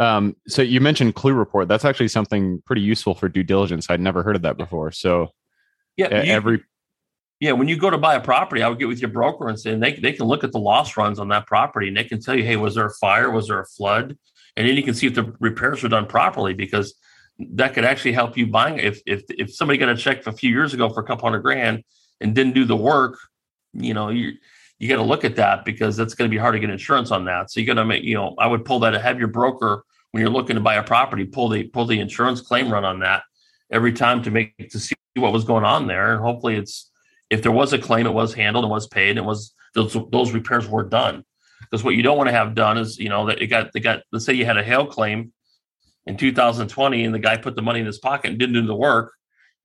Um, 0.02 0.36
so 0.48 0.62
you 0.62 0.82
mentioned 0.82 1.16
CLUE 1.16 1.34
Report. 1.34 1.68
That's 1.68 1.86
actually 1.86 2.08
something 2.08 2.62
pretty 2.66 2.82
useful 2.82 3.14
for 3.14 3.30
due 3.30 3.44
diligence. 3.44 3.88
I'd 3.90 4.00
never 4.00 4.24
heard 4.24 4.36
of 4.36 4.42
that 4.44 4.58
before. 4.58 4.92
So 4.92 5.30
yeah, 5.98 6.24
you, 6.24 6.32
every 6.32 6.64
yeah, 7.40 7.52
when 7.52 7.68
you 7.68 7.78
go 7.78 7.90
to 7.90 7.98
buy 7.98 8.16
a 8.16 8.22
property, 8.22 8.64
I 8.64 8.70
would 8.70 8.80
get 8.80 8.88
with 8.88 9.02
your 9.02 9.12
broker 9.12 9.50
and 9.50 9.60
say 9.60 9.74
and 9.74 9.84
they 9.84 9.94
they 9.94 10.14
can 10.14 10.26
look 10.26 10.44
at 10.44 10.52
the 10.52 10.60
loss 10.60 10.98
runs 10.98 11.20
on 11.20 11.28
that 11.30 11.46
property 11.46 11.90
and 11.90 11.98
they 11.98 12.06
can 12.06 12.22
tell 12.22 12.36
you, 12.36 12.44
hey, 12.44 12.56
was 12.56 12.76
there 12.76 12.86
a 12.86 12.94
fire? 12.94 13.30
Was 13.30 13.50
there 13.50 13.60
a 13.60 13.66
flood? 13.66 14.18
And 14.56 14.68
then 14.68 14.76
you 14.76 14.84
can 14.84 14.94
see 14.94 15.08
if 15.08 15.16
the 15.16 15.36
repairs 15.40 15.84
were 15.84 15.90
done 15.90 16.06
properly 16.06 16.54
because 16.54 16.96
that 17.40 17.74
could 17.74 17.86
actually 17.86 18.14
help 18.14 18.38
you 18.38 18.48
buying. 18.48 18.80
If 18.80 19.02
if 19.06 19.24
if 19.30 19.54
somebody 19.54 19.78
got 19.78 19.90
a 19.90 19.98
check 19.98 20.26
a 20.26 20.32
few 20.32 20.50
years 20.50 20.74
ago 20.74 20.90
for 20.90 21.02
a 21.02 21.04
couple 21.04 21.28
hundred 21.28 21.42
grand 21.42 21.84
and 22.24 22.34
didn't 22.34 22.54
do 22.54 22.66
the 22.66 22.76
work, 22.76 23.20
you 23.74 23.94
know, 23.94 24.10
you 24.10 24.34
you 24.80 24.90
got 24.90 24.96
to 24.96 25.04
look 25.04 25.24
at 25.24 25.36
that 25.36 25.66
because 25.66 25.96
that's 25.96 26.16
going 26.16 26.30
to 26.30 26.34
be 26.34 26.40
hard 26.40 26.54
to 26.54 26.60
get 26.60 26.70
insurance 26.70 27.12
on 27.12 27.26
that. 27.26 27.52
So 27.52 27.60
you 27.60 27.66
got 27.66 27.76
to 27.76 27.86
make, 27.86 28.04
you 28.04 28.16
know, 28.16 28.36
I 28.40 28.48
would 28.48 28.66
pull 28.66 28.80
that. 28.80 28.94
Have 28.94 29.20
your 29.20 29.28
broker 29.28 29.86
when 30.12 30.22
you're 30.22 30.30
looking 30.30 30.56
to 30.56 30.62
buy 30.62 30.76
a 30.76 30.84
property, 30.84 31.26
pull 31.26 31.50
the 31.50 31.64
pull 31.66 31.86
the 31.86 32.00
insurance 32.00 32.42
claim 32.42 32.72
run 32.72 32.86
on 32.86 33.00
that 33.00 33.24
every 33.72 33.94
time 33.94 34.24
to 34.24 34.32
make 34.32 34.70
to 34.72 34.80
see 34.80 34.96
what 35.16 35.34
was 35.34 35.44
going 35.44 35.66
on 35.66 35.88
there, 35.88 36.14
and 36.14 36.22
hopefully 36.22 36.56
it's 36.56 36.90
if 37.30 37.42
there 37.42 37.52
was 37.52 37.74
a 37.74 37.80
claim, 37.80 38.06
it 38.06 38.14
was 38.14 38.34
handled 38.34 38.64
and 38.64 38.72
was 38.72 38.88
paid, 38.88 39.12
and 39.12 39.20
it 39.20 39.26
was 39.26 39.54
those 39.76 39.98
those 40.12 40.32
repairs 40.32 40.68
were 40.68 40.84
done. 40.84 41.24
Because 41.62 41.84
what 41.84 41.96
you 41.96 42.04
don't 42.04 42.18
want 42.18 42.28
to 42.28 42.36
have 42.36 42.56
done 42.56 42.78
is, 42.78 43.00
you 43.00 43.10
know, 43.10 43.26
that 43.28 43.42
it 43.42 43.48
got 43.48 43.72
they 43.74 43.80
got 43.80 44.02
let's 44.12 44.26
say 44.26 44.34
you 44.34 44.46
had 44.46 44.58
a 44.58 44.64
hail 44.64 44.86
claim 44.86 45.34
in 46.06 46.18
2020 46.18 47.06
and 47.06 47.16
the 47.16 47.20
guy 47.20 47.38
put 47.38 47.56
the 47.56 47.62
money 47.62 47.80
in 47.80 47.86
his 47.86 48.00
pocket 48.00 48.30
and 48.30 48.38
didn't 48.38 48.54
do 48.54 48.66
the 48.66 48.76
work 48.76 49.14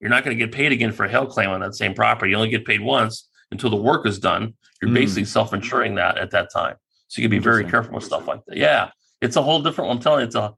you're 0.00 0.10
not 0.10 0.24
going 0.24 0.36
to 0.36 0.44
get 0.44 0.54
paid 0.54 0.72
again 0.72 0.92
for 0.92 1.04
a 1.04 1.08
hail 1.08 1.26
claim 1.26 1.50
on 1.50 1.60
that 1.60 1.74
same 1.74 1.94
property. 1.94 2.30
You 2.30 2.36
only 2.36 2.50
get 2.50 2.64
paid 2.64 2.80
once 2.80 3.28
until 3.50 3.70
the 3.70 3.76
work 3.76 4.06
is 4.06 4.18
done. 4.18 4.54
You're 4.80 4.90
mm. 4.90 4.94
basically 4.94 5.24
self-insuring 5.24 5.96
that 5.96 6.18
at 6.18 6.30
that 6.30 6.52
time. 6.52 6.76
So 7.08 7.22
you 7.22 7.28
can 7.28 7.38
be 7.38 7.42
very 7.42 7.64
careful 7.64 7.94
with 7.94 8.04
stuff 8.04 8.28
like 8.28 8.44
that. 8.46 8.56
Yeah, 8.56 8.90
it's 9.20 9.36
a 9.36 9.42
whole 9.42 9.62
different. 9.62 9.88
One. 9.88 9.96
I'm 9.96 10.02
telling 10.02 10.20
you, 10.20 10.26
it's 10.26 10.34
a. 10.34 10.54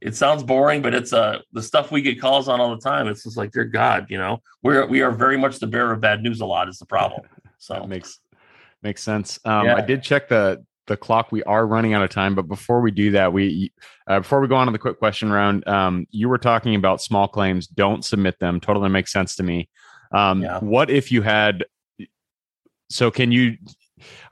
It 0.00 0.16
sounds 0.16 0.42
boring, 0.42 0.82
but 0.82 0.94
it's 0.94 1.12
uh 1.12 1.38
the 1.52 1.62
stuff 1.62 1.92
we 1.92 2.02
get 2.02 2.20
calls 2.20 2.48
on 2.48 2.60
all 2.60 2.74
the 2.74 2.80
time. 2.80 3.06
It's 3.06 3.22
just 3.22 3.36
like, 3.36 3.52
dear 3.52 3.64
God, 3.64 4.06
you 4.10 4.18
know, 4.18 4.38
we're 4.60 4.84
we 4.84 5.00
are 5.00 5.12
very 5.12 5.38
much 5.38 5.60
the 5.60 5.68
bearer 5.68 5.92
of 5.92 6.00
bad 6.00 6.22
news. 6.22 6.40
A 6.40 6.46
lot 6.46 6.68
is 6.68 6.78
the 6.78 6.86
problem. 6.86 7.22
So 7.58 7.74
that 7.74 7.88
makes 7.88 8.18
makes 8.82 9.04
sense. 9.04 9.38
Um, 9.44 9.66
yeah. 9.66 9.76
I 9.76 9.82
did 9.82 10.02
check 10.02 10.28
the 10.28 10.64
the 10.86 10.96
clock. 10.96 11.32
We 11.32 11.42
are 11.44 11.66
running 11.66 11.94
out 11.94 12.02
of 12.02 12.10
time, 12.10 12.34
but 12.34 12.48
before 12.48 12.80
we 12.80 12.90
do 12.90 13.12
that, 13.12 13.32
we 13.32 13.72
uh, 14.06 14.20
before 14.20 14.40
we 14.40 14.48
go 14.48 14.56
on 14.56 14.66
to 14.66 14.72
the 14.72 14.78
quick 14.78 14.98
question 14.98 15.30
round, 15.30 15.66
um, 15.68 16.06
you 16.10 16.28
were 16.28 16.38
talking 16.38 16.74
about 16.74 17.00
small 17.00 17.28
claims. 17.28 17.66
Don't 17.66 18.04
submit 18.04 18.38
them. 18.38 18.60
Totally 18.60 18.88
makes 18.88 19.12
sense 19.12 19.36
to 19.36 19.42
me. 19.42 19.68
Um, 20.12 20.42
yeah. 20.42 20.58
What 20.58 20.90
if 20.90 21.12
you 21.12 21.22
had? 21.22 21.64
So 22.90 23.10
can 23.10 23.32
you? 23.32 23.56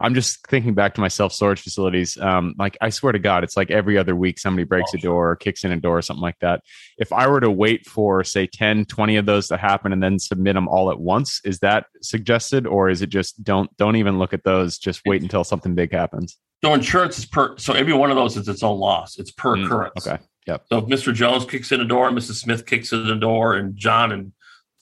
I'm 0.00 0.14
just 0.14 0.46
thinking 0.46 0.74
back 0.74 0.94
to 0.94 1.00
my 1.00 1.08
self 1.08 1.32
storage 1.32 1.60
facilities. 1.60 2.16
Um, 2.18 2.54
like 2.58 2.76
I 2.80 2.90
swear 2.90 3.12
to 3.12 3.18
God, 3.18 3.44
it's 3.44 3.56
like 3.56 3.70
every 3.70 3.98
other 3.98 4.16
week 4.16 4.38
somebody 4.38 4.64
breaks 4.64 4.94
a 4.94 4.98
door 4.98 5.30
or 5.30 5.36
kicks 5.36 5.64
in 5.64 5.72
a 5.72 5.76
door 5.76 5.98
or 5.98 6.02
something 6.02 6.22
like 6.22 6.38
that. 6.40 6.62
If 6.98 7.12
I 7.12 7.26
were 7.28 7.40
to 7.40 7.50
wait 7.50 7.86
for 7.86 8.24
say 8.24 8.46
10, 8.46 8.86
20 8.86 9.16
of 9.16 9.26
those 9.26 9.48
to 9.48 9.56
happen 9.56 9.92
and 9.92 10.02
then 10.02 10.18
submit 10.18 10.54
them 10.54 10.68
all 10.68 10.90
at 10.90 11.00
once, 11.00 11.40
is 11.44 11.58
that 11.60 11.86
suggested 12.02 12.66
or 12.66 12.88
is 12.88 13.02
it 13.02 13.08
just 13.08 13.42
don't 13.42 13.74
don't 13.76 13.96
even 13.96 14.18
look 14.18 14.32
at 14.32 14.44
those, 14.44 14.78
just 14.78 15.02
wait 15.06 15.22
until 15.22 15.44
something 15.44 15.74
big 15.74 15.92
happens? 15.92 16.38
So 16.62 16.74
insurance 16.74 17.18
is 17.18 17.26
per. 17.26 17.56
So 17.56 17.72
every 17.72 17.94
one 17.94 18.10
of 18.10 18.16
those 18.16 18.36
is 18.36 18.48
its 18.48 18.62
own 18.62 18.78
loss. 18.78 19.18
It's 19.18 19.30
per 19.30 19.56
mm, 19.56 19.64
occurrence. 19.64 20.06
Okay. 20.06 20.22
Yep. 20.46 20.64
So 20.70 20.78
if 20.78 20.84
Mr. 20.86 21.14
Jones 21.14 21.44
kicks 21.44 21.72
in 21.72 21.80
a 21.80 21.84
door, 21.84 22.10
Mrs. 22.10 22.34
Smith 22.40 22.66
kicks 22.66 22.92
in 22.92 23.06
a 23.06 23.18
door, 23.18 23.54
and 23.54 23.76
John 23.76 24.12
and 24.12 24.32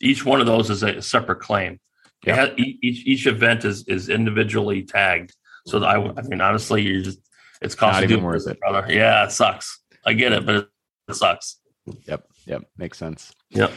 each 0.00 0.24
one 0.24 0.40
of 0.40 0.46
those 0.46 0.70
is 0.70 0.82
a 0.82 1.02
separate 1.02 1.40
claim. 1.40 1.78
Yep. 2.26 2.36
Has, 2.36 2.50
each 2.58 3.06
each 3.06 3.26
event 3.26 3.64
is 3.64 3.84
is 3.86 4.08
individually 4.08 4.82
tagged. 4.82 5.34
So 5.66 5.82
I, 5.82 5.96
I 5.96 6.22
mean, 6.22 6.40
honestly, 6.40 6.82
you 6.82 7.02
just 7.02 7.20
it's 7.60 7.74
cost 7.74 8.02
even 8.02 8.22
worth 8.22 8.46
it. 8.46 8.58
brother. 8.60 8.86
Yeah, 8.92 9.24
it 9.24 9.32
sucks. 9.32 9.80
I 10.04 10.14
get 10.14 10.32
it, 10.32 10.46
but 10.46 10.54
it, 10.54 10.68
it 11.08 11.14
sucks. 11.14 11.58
Yep. 12.06 12.24
Yep. 12.46 12.62
Makes 12.76 12.98
sense. 12.98 13.32
Yep. 13.50 13.72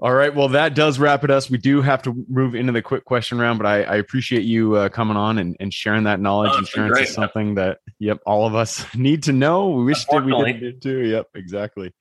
All 0.00 0.12
right. 0.12 0.34
Well, 0.34 0.48
that 0.48 0.74
does 0.74 0.98
wrap 0.98 1.24
it 1.24 1.30
us. 1.30 1.48
We 1.48 1.58
do 1.58 1.80
have 1.80 2.02
to 2.02 2.26
move 2.28 2.54
into 2.54 2.72
the 2.72 2.82
quick 2.82 3.04
question 3.04 3.38
round, 3.38 3.58
but 3.58 3.66
I, 3.66 3.84
I 3.84 3.96
appreciate 3.96 4.42
you 4.42 4.74
uh, 4.74 4.88
coming 4.88 5.16
on 5.16 5.38
and, 5.38 5.56
and 5.60 5.72
sharing 5.72 6.04
that 6.04 6.20
knowledge. 6.20 6.50
Oh, 6.52 6.58
Insurance 6.58 6.98
is 6.98 7.14
something 7.14 7.54
that, 7.54 7.78
yep, 7.98 8.18
all 8.26 8.46
of 8.46 8.54
us 8.54 8.84
need 8.94 9.22
to 9.24 9.32
know. 9.32 9.70
We 9.70 9.84
wish 9.84 10.04
that 10.06 10.24
we 10.24 10.52
did 10.52 10.82
too. 10.82 11.06
Yep, 11.06 11.28
exactly. 11.34 11.94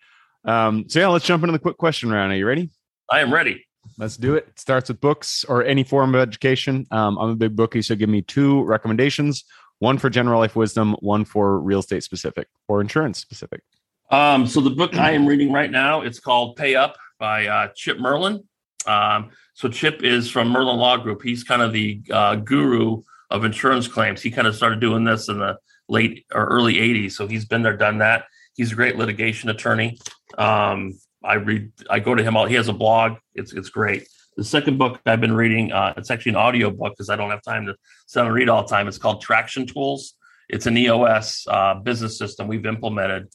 Um, 0.44 0.90
so 0.90 1.00
yeah, 1.00 1.08
let's 1.08 1.26
jump 1.26 1.44
into 1.44 1.54
the 1.54 1.60
quick 1.60 1.78
question 1.78 2.12
round. 2.12 2.34
Are 2.34 2.36
you 2.36 2.48
ready? 2.48 2.72
I 3.10 3.20
am 3.22 3.34
ready. 3.34 3.64
Let's 3.98 4.18
do 4.18 4.36
it. 4.36 4.48
It 4.50 4.60
starts 4.60 4.90
with 4.90 5.02
books 5.02 5.44
or 5.46 5.64
any 5.64 5.84
form 5.84 6.16
of 6.16 6.22
education. 6.22 6.88
Um, 6.92 7.18
I'm 7.18 7.30
a 7.30 7.36
big 7.36 7.56
bookie, 7.56 7.82
so 7.82 7.96
give 7.96 8.10
me 8.10 8.22
two 8.22 8.64
recommendations: 8.64 9.44
one 9.80 9.98
for 9.98 10.10
general 10.10 10.40
life 10.40 10.56
wisdom, 10.56 10.96
one 11.00 11.26
for 11.26 11.60
real 11.60 11.80
estate 11.80 12.04
specific 12.04 12.48
or 12.68 12.82
insurance 12.82 13.20
specific. 13.20 13.62
Um, 14.10 14.46
so 14.48 14.62
the 14.62 14.70
book 14.70 14.96
I 14.96 15.12
am 15.12 15.26
reading 15.26 15.52
right 15.52 15.72
now, 15.72 16.02
it's 16.02 16.20
called 16.20 16.56
Pay 16.56 16.76
Up 16.76 16.98
by 17.20 17.48
uh, 17.48 17.68
Chip 17.76 18.00
Merlin. 18.00 18.44
Um, 18.86 19.32
so 19.54 19.70
Chip 19.70 20.04
is 20.04 20.30
from 20.30 20.50
Merlin 20.50 20.78
Law 20.78 20.98
Group. 20.98 21.22
He's 21.24 21.44
kind 21.44 21.62
of 21.62 21.74
the 21.74 22.02
uh, 22.12 22.36
guru 22.36 23.02
of 23.30 23.46
insurance 23.46 23.88
claims. 23.88 24.22
He 24.22 24.30
kind 24.30 24.48
of 24.48 24.56
started 24.56 24.80
doing 24.80 25.04
this 25.04 25.30
in 25.30 25.40
the 25.40 25.58
late 25.90 26.26
or 26.34 26.46
early 26.46 26.76
80s. 26.76 27.14
So 27.14 27.28
he's 27.28 27.46
been 27.46 27.64
there, 27.64 27.78
done 27.78 28.00
that. 28.00 28.26
He's 28.56 28.72
a 28.72 28.76
great 28.76 28.98
litigation 28.98 29.50
attorney. 29.50 29.98
Um, 30.38 30.94
I 31.24 31.36
read, 31.36 31.72
I 31.90 32.00
go 32.00 32.16
to 32.16 32.24
him 32.24 32.36
all, 32.36 32.46
he 32.46 32.56
has 32.56 32.68
a 32.68 32.74
blog. 32.74 33.18
It's, 33.34 33.54
it's 33.54 33.70
great. 33.70 34.08
The 34.36 34.44
second 34.44 34.78
book 34.78 35.00
I've 35.06 35.22
been 35.22 35.34
reading, 35.34 35.72
uh, 35.72 35.94
it's 35.96 36.10
actually 36.10 36.32
an 36.32 36.38
audio 36.38 36.72
book 36.72 36.94
because 36.94 37.10
I 37.10 37.16
don't 37.16 37.30
have 37.30 37.44
time 37.44 37.66
to 37.68 37.76
sit 38.08 38.24
and 38.24 38.34
read 38.34 38.50
all 38.50 38.64
the 38.64 38.68
time. 38.68 38.88
It's 38.88 38.98
called 38.98 39.22
Traction 39.22 39.68
Tools. 39.68 40.16
It's 40.50 40.66
an 40.66 40.78
EOS 40.78 41.46
uh, 41.50 41.76
business 41.76 42.18
system 42.18 42.48
we've 42.48 42.66
implemented, 42.66 43.28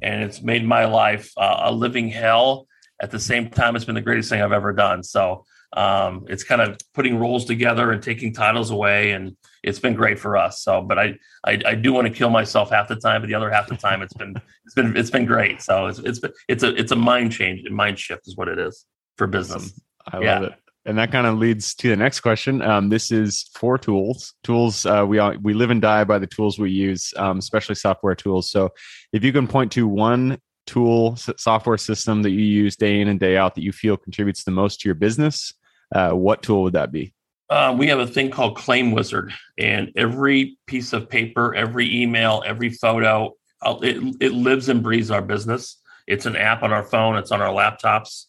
and 0.00 0.22
it's 0.22 0.42
made 0.42 0.66
my 0.66 0.84
life 0.84 1.32
uh, 1.36 1.60
a 1.64 1.72
living 1.72 2.08
hell. 2.08 2.66
At 3.00 3.10
the 3.10 3.18
same 3.18 3.50
time, 3.50 3.74
it's 3.74 3.84
been 3.84 3.94
the 3.94 4.00
greatest 4.00 4.30
thing 4.30 4.40
I've 4.40 4.52
ever 4.52 4.72
done. 4.72 5.02
So 5.02 5.44
um, 5.72 6.26
it's 6.28 6.44
kind 6.44 6.60
of 6.60 6.78
putting 6.94 7.18
roles 7.18 7.46
together 7.46 7.90
and 7.90 8.02
taking 8.02 8.32
titles 8.32 8.70
away, 8.70 9.12
and 9.12 9.36
it's 9.62 9.78
been 9.78 9.94
great 9.94 10.18
for 10.18 10.36
us. 10.36 10.62
So, 10.62 10.82
but 10.82 10.98
I, 10.98 11.14
I, 11.44 11.60
I 11.66 11.74
do 11.74 11.92
want 11.92 12.06
to 12.08 12.12
kill 12.12 12.30
myself 12.30 12.70
half 12.70 12.88
the 12.88 12.96
time, 12.96 13.22
but 13.22 13.28
the 13.28 13.34
other 13.34 13.50
half 13.50 13.68
the 13.68 13.76
time, 13.76 14.02
it's 14.02 14.14
been, 14.14 14.34
it's 14.64 14.74
been, 14.74 14.96
it's 14.96 15.10
been 15.10 15.24
great. 15.24 15.62
So 15.62 15.86
it's, 15.86 15.98
it's, 16.00 16.18
been, 16.18 16.32
it's 16.48 16.62
a, 16.62 16.74
it's 16.74 16.92
a 16.92 16.96
mind 16.96 17.32
change, 17.32 17.64
a 17.68 17.72
mind 17.72 17.98
shift 17.98 18.26
is 18.26 18.36
what 18.36 18.48
it 18.48 18.58
is 18.58 18.86
for 19.16 19.26
business. 19.26 19.80
I 20.12 20.20
Yeah. 20.20 20.34
love 20.34 20.42
it. 20.44 20.54
And 20.84 20.98
that 20.98 21.12
kind 21.12 21.28
of 21.28 21.38
leads 21.38 21.76
to 21.76 21.88
the 21.90 21.96
next 21.96 22.20
question. 22.20 22.60
Um, 22.60 22.88
this 22.88 23.12
is 23.12 23.48
for 23.54 23.78
tools. 23.78 24.34
Tools. 24.42 24.84
Uh, 24.84 25.04
we 25.06 25.20
all, 25.20 25.36
we 25.40 25.54
live 25.54 25.70
and 25.70 25.80
die 25.80 26.02
by 26.02 26.18
the 26.18 26.26
tools 26.26 26.58
we 26.58 26.72
use, 26.72 27.14
um, 27.16 27.38
especially 27.38 27.76
software 27.76 28.16
tools. 28.16 28.50
So, 28.50 28.70
if 29.12 29.22
you 29.22 29.32
can 29.32 29.46
point 29.46 29.70
to 29.72 29.86
one 29.86 30.40
tool, 30.66 31.14
software 31.36 31.78
system 31.78 32.22
that 32.22 32.30
you 32.30 32.42
use 32.42 32.74
day 32.74 33.00
in 33.00 33.06
and 33.06 33.20
day 33.20 33.36
out 33.36 33.54
that 33.54 33.62
you 33.62 33.70
feel 33.70 33.96
contributes 33.96 34.42
the 34.42 34.50
most 34.50 34.80
to 34.80 34.88
your 34.88 34.96
business, 34.96 35.54
uh, 35.94 36.10
what 36.10 36.42
tool 36.42 36.64
would 36.64 36.72
that 36.72 36.90
be? 36.90 37.14
Uh, 37.52 37.70
we 37.70 37.86
have 37.86 37.98
a 37.98 38.06
thing 38.06 38.30
called 38.30 38.56
Claim 38.56 38.92
Wizard, 38.92 39.30
and 39.58 39.92
every 39.94 40.56
piece 40.66 40.94
of 40.94 41.10
paper, 41.10 41.54
every 41.54 42.02
email, 42.02 42.42
every 42.46 42.70
photo, 42.70 43.34
uh, 43.60 43.76
it, 43.82 44.16
it 44.22 44.32
lives 44.32 44.70
and 44.70 44.82
breathes 44.82 45.10
our 45.10 45.20
business. 45.20 45.78
It's 46.06 46.24
an 46.24 46.34
app 46.34 46.62
on 46.62 46.72
our 46.72 46.82
phone. 46.82 47.16
It's 47.16 47.30
on 47.30 47.42
our 47.42 47.52
laptops. 47.52 48.24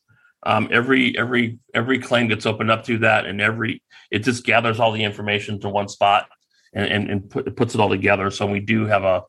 Um, 0.46 0.68
every 0.74 1.18
every 1.18 1.58
every 1.74 2.00
claim 2.00 2.28
gets 2.28 2.46
opened 2.46 2.70
up 2.70 2.86
through 2.86 2.98
that, 2.98 3.26
and 3.26 3.40
every 3.40 3.82
it 4.12 4.26
just 4.26 4.44
gathers 4.44 4.82
all 4.82 4.92
the 4.92 5.06
information 5.06 5.58
to 5.62 5.70
one 5.70 5.88
spot 5.88 6.28
and 6.74 6.92
and, 6.92 7.10
and 7.10 7.30
put, 7.30 7.56
puts 7.56 7.76
it 7.76 7.80
all 7.80 7.90
together. 7.90 8.30
So 8.30 8.46
we 8.46 8.60
do 8.60 8.88
have 8.88 9.06
a 9.06 9.24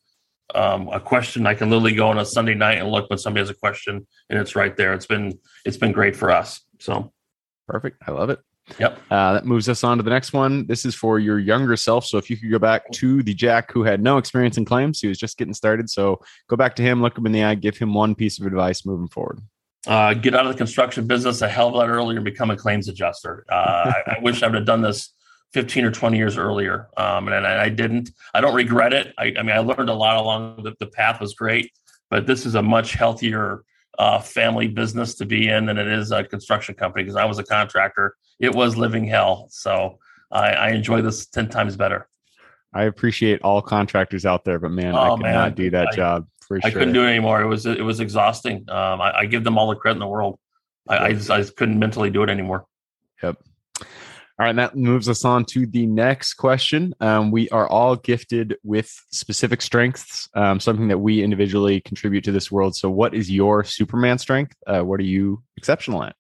um, 0.56 0.88
a 0.88 0.98
question. 0.98 1.46
I 1.46 1.54
can 1.54 1.70
literally 1.70 1.94
go 1.94 2.08
on 2.08 2.18
a 2.18 2.26
Sunday 2.26 2.54
night 2.54 2.78
and 2.78 2.90
look 2.90 3.08
when 3.10 3.20
somebody 3.20 3.42
has 3.42 3.50
a 3.50 3.54
question, 3.54 4.04
and 4.28 4.40
it's 4.40 4.56
right 4.56 4.76
there. 4.76 4.92
It's 4.92 5.06
been 5.06 5.38
it's 5.64 5.76
been 5.76 5.92
great 5.92 6.16
for 6.16 6.32
us. 6.32 6.62
So 6.80 7.12
Perfect. 7.68 8.02
I 8.08 8.10
love 8.10 8.30
it. 8.30 8.40
Yep. 8.78 8.98
Uh, 9.10 9.34
that 9.34 9.44
moves 9.44 9.68
us 9.68 9.84
on 9.84 9.98
to 9.98 10.02
the 10.02 10.10
next 10.10 10.32
one. 10.32 10.66
This 10.66 10.84
is 10.84 10.94
for 10.94 11.18
your 11.18 11.38
younger 11.38 11.76
self. 11.76 12.06
So 12.06 12.16
if 12.18 12.30
you 12.30 12.36
could 12.36 12.50
go 12.50 12.58
back 12.58 12.90
to 12.92 13.22
the 13.22 13.34
Jack 13.34 13.70
who 13.72 13.84
had 13.84 14.02
no 14.02 14.16
experience 14.16 14.56
in 14.56 14.64
claims, 14.64 15.00
he 15.00 15.08
was 15.08 15.18
just 15.18 15.36
getting 15.36 15.54
started. 15.54 15.90
So 15.90 16.20
go 16.48 16.56
back 16.56 16.74
to 16.76 16.82
him, 16.82 17.02
look 17.02 17.16
him 17.18 17.26
in 17.26 17.32
the 17.32 17.44
eye, 17.44 17.54
give 17.56 17.76
him 17.76 17.92
one 17.92 18.14
piece 18.14 18.38
of 18.40 18.46
advice 18.46 18.86
moving 18.86 19.08
forward. 19.08 19.40
uh, 19.86 20.14
get 20.14 20.34
out 20.34 20.46
of 20.46 20.52
the 20.52 20.56
construction 20.56 21.06
business 21.06 21.42
a 21.42 21.48
hell 21.48 21.68
of 21.68 21.74
a 21.74 21.76
lot 21.76 21.88
earlier 21.90 22.16
and 22.16 22.24
become 22.24 22.50
a 22.50 22.56
claims 22.56 22.88
adjuster. 22.88 23.44
Uh, 23.50 23.92
I, 24.06 24.16
I 24.16 24.18
wish 24.22 24.42
I 24.42 24.46
would 24.46 24.54
have 24.54 24.66
done 24.66 24.80
this 24.80 25.12
15 25.52 25.84
or 25.84 25.90
20 25.90 26.16
years 26.16 26.38
earlier. 26.38 26.88
Um, 26.96 27.28
and 27.28 27.46
I, 27.46 27.64
I 27.64 27.68
didn't. 27.68 28.10
I 28.32 28.40
don't 28.40 28.54
regret 28.54 28.92
it. 28.92 29.12
I, 29.18 29.34
I 29.38 29.42
mean, 29.42 29.54
I 29.54 29.58
learned 29.58 29.90
a 29.90 29.94
lot 29.94 30.16
along 30.16 30.62
the, 30.62 30.74
the 30.80 30.86
path 30.86 31.20
was 31.20 31.34
great, 31.34 31.70
but 32.10 32.26
this 32.26 32.46
is 32.46 32.54
a 32.54 32.62
much 32.62 32.94
healthier 32.94 33.62
uh, 33.98 34.18
family 34.20 34.68
business 34.68 35.14
to 35.16 35.24
be 35.26 35.48
in 35.48 35.66
than 35.66 35.78
it 35.78 35.86
is 35.88 36.10
a 36.10 36.24
construction 36.24 36.74
company 36.74 37.04
because 37.04 37.16
I 37.16 37.24
was 37.24 37.38
a 37.38 37.44
contractor. 37.44 38.16
It 38.40 38.54
was 38.54 38.76
living 38.76 39.04
hell. 39.04 39.48
So 39.50 39.98
I, 40.30 40.50
I 40.50 40.68
enjoy 40.70 41.02
this 41.02 41.26
10 41.26 41.48
times 41.50 41.76
better. 41.76 42.08
I 42.72 42.84
appreciate 42.84 43.40
all 43.42 43.62
contractors 43.62 44.26
out 44.26 44.44
there, 44.44 44.58
but 44.58 44.70
man, 44.72 44.94
I 44.96 45.10
Oh, 45.10 45.16
could 45.16 45.22
man. 45.22 45.34
not 45.34 45.54
do 45.54 45.70
that 45.70 45.88
I- 45.92 45.96
job 45.96 46.26
for 46.46 46.58
I 46.62 46.68
sure. 46.70 46.80
couldn't 46.80 46.92
do 46.94 47.04
it 47.04 47.08
anymore. 47.08 47.40
It 47.40 47.46
was 47.46 47.64
it 47.64 47.80
was 47.82 48.00
exhausting. 48.00 48.68
Um, 48.68 49.00
I, 49.00 49.20
I 49.20 49.26
give 49.26 49.44
them 49.44 49.56
all 49.56 49.68
the 49.68 49.76
credit 49.76 49.94
in 49.96 50.00
the 50.00 50.06
world. 50.06 50.38
I, 50.88 50.98
I, 50.98 51.12
just, 51.14 51.30
I 51.30 51.38
just 51.38 51.56
couldn't 51.56 51.78
mentally 51.78 52.10
do 52.10 52.22
it 52.22 52.28
anymore. 52.28 52.66
All 54.36 54.44
right, 54.44 54.50
and 54.50 54.58
that 54.58 54.74
moves 54.74 55.08
us 55.08 55.24
on 55.24 55.44
to 55.46 55.64
the 55.64 55.86
next 55.86 56.34
question. 56.34 56.92
Um, 56.98 57.30
we 57.30 57.48
are 57.50 57.68
all 57.68 57.94
gifted 57.94 58.56
with 58.64 58.92
specific 59.12 59.62
strengths, 59.62 60.28
um, 60.34 60.58
something 60.58 60.88
that 60.88 60.98
we 60.98 61.22
individually 61.22 61.80
contribute 61.80 62.24
to 62.24 62.32
this 62.32 62.50
world. 62.50 62.74
So, 62.74 62.90
what 62.90 63.14
is 63.14 63.30
your 63.30 63.62
Superman 63.62 64.18
strength? 64.18 64.56
Uh, 64.66 64.80
what 64.80 64.98
are 64.98 65.04
you 65.04 65.44
exceptional 65.56 66.02
at? 66.02 66.16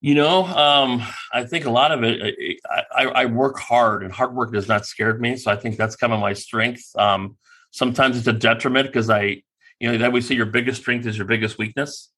You 0.00 0.14
know, 0.14 0.44
um, 0.44 1.02
I 1.34 1.44
think 1.44 1.66
a 1.66 1.70
lot 1.70 1.92
of 1.92 2.02
it. 2.02 2.58
I, 2.70 2.84
I, 2.90 3.04
I 3.04 3.24
work 3.26 3.58
hard, 3.58 4.02
and 4.02 4.10
hard 4.10 4.34
work 4.34 4.54
does 4.54 4.66
not 4.66 4.86
scare 4.86 5.18
me. 5.18 5.36
So 5.36 5.50
I 5.50 5.56
think 5.56 5.76
that's 5.76 5.96
kind 5.96 6.14
of 6.14 6.20
my 6.20 6.32
strength. 6.32 6.84
Um, 6.96 7.36
sometimes 7.72 8.16
it's 8.16 8.26
a 8.26 8.32
detriment 8.32 8.86
because 8.86 9.10
I, 9.10 9.42
you 9.80 9.92
know, 9.92 9.98
that 9.98 10.12
we 10.12 10.22
say 10.22 10.34
your 10.34 10.46
biggest 10.46 10.80
strength 10.80 11.06
is 11.06 11.18
your 11.18 11.26
biggest 11.26 11.58
weakness. 11.58 12.10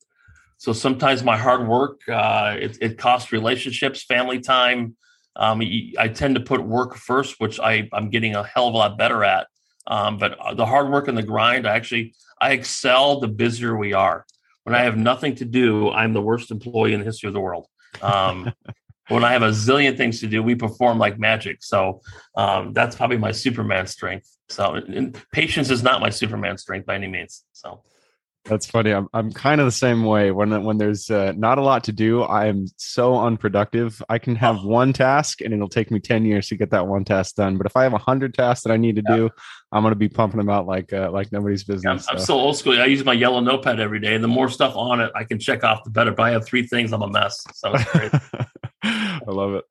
So 0.59 0.73
sometimes 0.73 1.23
my 1.23 1.37
hard 1.37 1.67
work 1.67 2.01
uh, 2.09 2.57
it, 2.59 2.79
it 2.81 2.99
costs 2.99 3.33
relationships, 3.33 4.05
family 4.05 4.41
time. 4.41 4.97
Um, 5.37 5.63
I 5.99 6.09
tend 6.09 6.35
to 6.35 6.41
put 6.41 6.61
work 6.61 6.97
first, 6.97 7.37
which 7.39 7.61
I 7.61 7.89
I'm 7.93 8.11
getting 8.11 8.35
a 8.35 8.45
hell 8.45 8.69
of 8.69 8.75
a 8.75 8.77
lot 8.77 8.99
better 8.99 9.25
at. 9.25 9.47
Um, 9.87 10.19
but 10.19 10.37
the 10.57 10.67
hard 10.67 10.91
work 10.91 11.09
and 11.09 11.17
the 11.17 11.23
grind, 11.23 11.67
I 11.67 11.75
actually 11.75 12.15
I 12.41 12.53
excel 12.53 13.21
the 13.21 13.29
busier 13.29 13.77
we 13.77 13.93
are. 13.93 14.27
When 14.65 14.75
I 14.75 14.83
have 14.83 14.99
nothing 14.99 15.37
to 15.37 15.45
do, 15.45 15.91
I'm 15.91 16.13
the 16.13 16.21
worst 16.21 16.51
employee 16.51 16.93
in 16.93 17.01
the 17.01 17.07
history 17.07 17.29
of 17.29 17.35
the 17.35 17.41
world. 17.41 17.69
Um, 18.03 18.53
when 19.09 19.25
I 19.25 19.33
have 19.33 19.43
a 19.43 19.51
zillion 19.51 19.97
things 19.97 20.21
to 20.21 20.27
do, 20.27 20.43
we 20.43 20.55
perform 20.55 20.99
like 20.99 21.19
magic. 21.19 21.63
So 21.63 22.03
um, 22.37 22.73
that's 22.75 22.97
probably 22.97 23.17
my 23.17 23.33
Superman 23.33 23.87
strength. 23.87 24.37
So 24.49 24.81
patience 25.33 25.71
is 25.71 25.83
not 25.83 26.01
my 26.01 26.11
Superman 26.11 26.59
strength 26.59 26.85
by 26.85 26.97
any 26.97 27.09
means. 27.09 27.45
So 27.53 27.83
That's 28.49 28.67
funny. 28.67 28.93
I'm 28.93 29.09
I'm 29.13 29.31
kind 29.33 29.61
of 29.61 29.67
the 29.67 29.73
same 29.73 30.05
way. 30.05 30.31
When 30.31 30.65
when 30.65 30.79
there's 30.79 31.11
uh, 31.11 31.33
not 31.37 31.59
a 31.59 31.63
lot 31.63 31.85
to 31.85 31.93
do, 31.93 32.23
I 32.23 32.47
am 32.47 32.67
so 32.77 33.17
unproductive. 33.19 34.03
I 34.09 34.19
can 34.19 34.37
have 34.37 34.65
one 34.65 34.93
task, 34.93 35.41
and 35.43 35.53
it'll 35.53 35.69
take 35.69 35.91
me 35.91 36.01
ten 36.01 36.25
years 36.25 36.49
to 36.49 36.57
get 36.57 36.71
that 36.71 36.87
one 36.87 37.05
task 37.05 37.37
done. 37.37 37.59
But 37.59 37.67
if 37.67 37.77
I 37.77 37.83
have 37.83 37.93
a 37.93 37.99
hundred 37.99 38.35
tasks 38.35 38.65
that 38.65 38.73
I 38.73 38.77
need 38.77 38.97
to 38.97 39.03
Yeah. 39.09 39.17
do, 39.17 39.31
I'm 39.71 39.83
going 39.83 39.93
to 39.93 39.97
be 39.97 40.09
pumping 40.09 40.39
them 40.39 40.49
out 40.49 40.67
like 40.67 40.93
uh, 40.93 41.11
like 41.13 41.31
nobody's 41.31 41.69
I'm, 41.69 41.75
business. 41.75 42.07
I'm 42.11 42.19
so. 42.19 42.25
so 42.25 42.35
old 42.35 42.57
school. 42.57 42.81
I 42.81 42.87
use 42.87 43.05
my 43.05 43.13
yellow 43.13 43.41
notepad 43.41 43.81
every 43.81 44.01
day, 44.01 44.15
and 44.15 44.25
the 44.25 44.29
more 44.29 44.49
stuff 44.49 44.75
on 44.77 45.01
it 45.01 45.13
I 45.15 45.25
can 45.25 45.39
check 45.39 45.63
off, 45.65 45.85
the 45.85 45.91
better. 45.91 46.13
But 46.13 46.23
I 46.25 46.31
have 46.31 46.47
three 46.47 46.67
things, 46.67 46.93
I'm 46.93 47.03
a 47.03 47.09
mess. 47.09 47.45
So 47.55 47.73
it's 47.75 47.85
great. 47.93 48.13
I 48.83 49.21
love 49.27 49.55
it. 49.55 49.65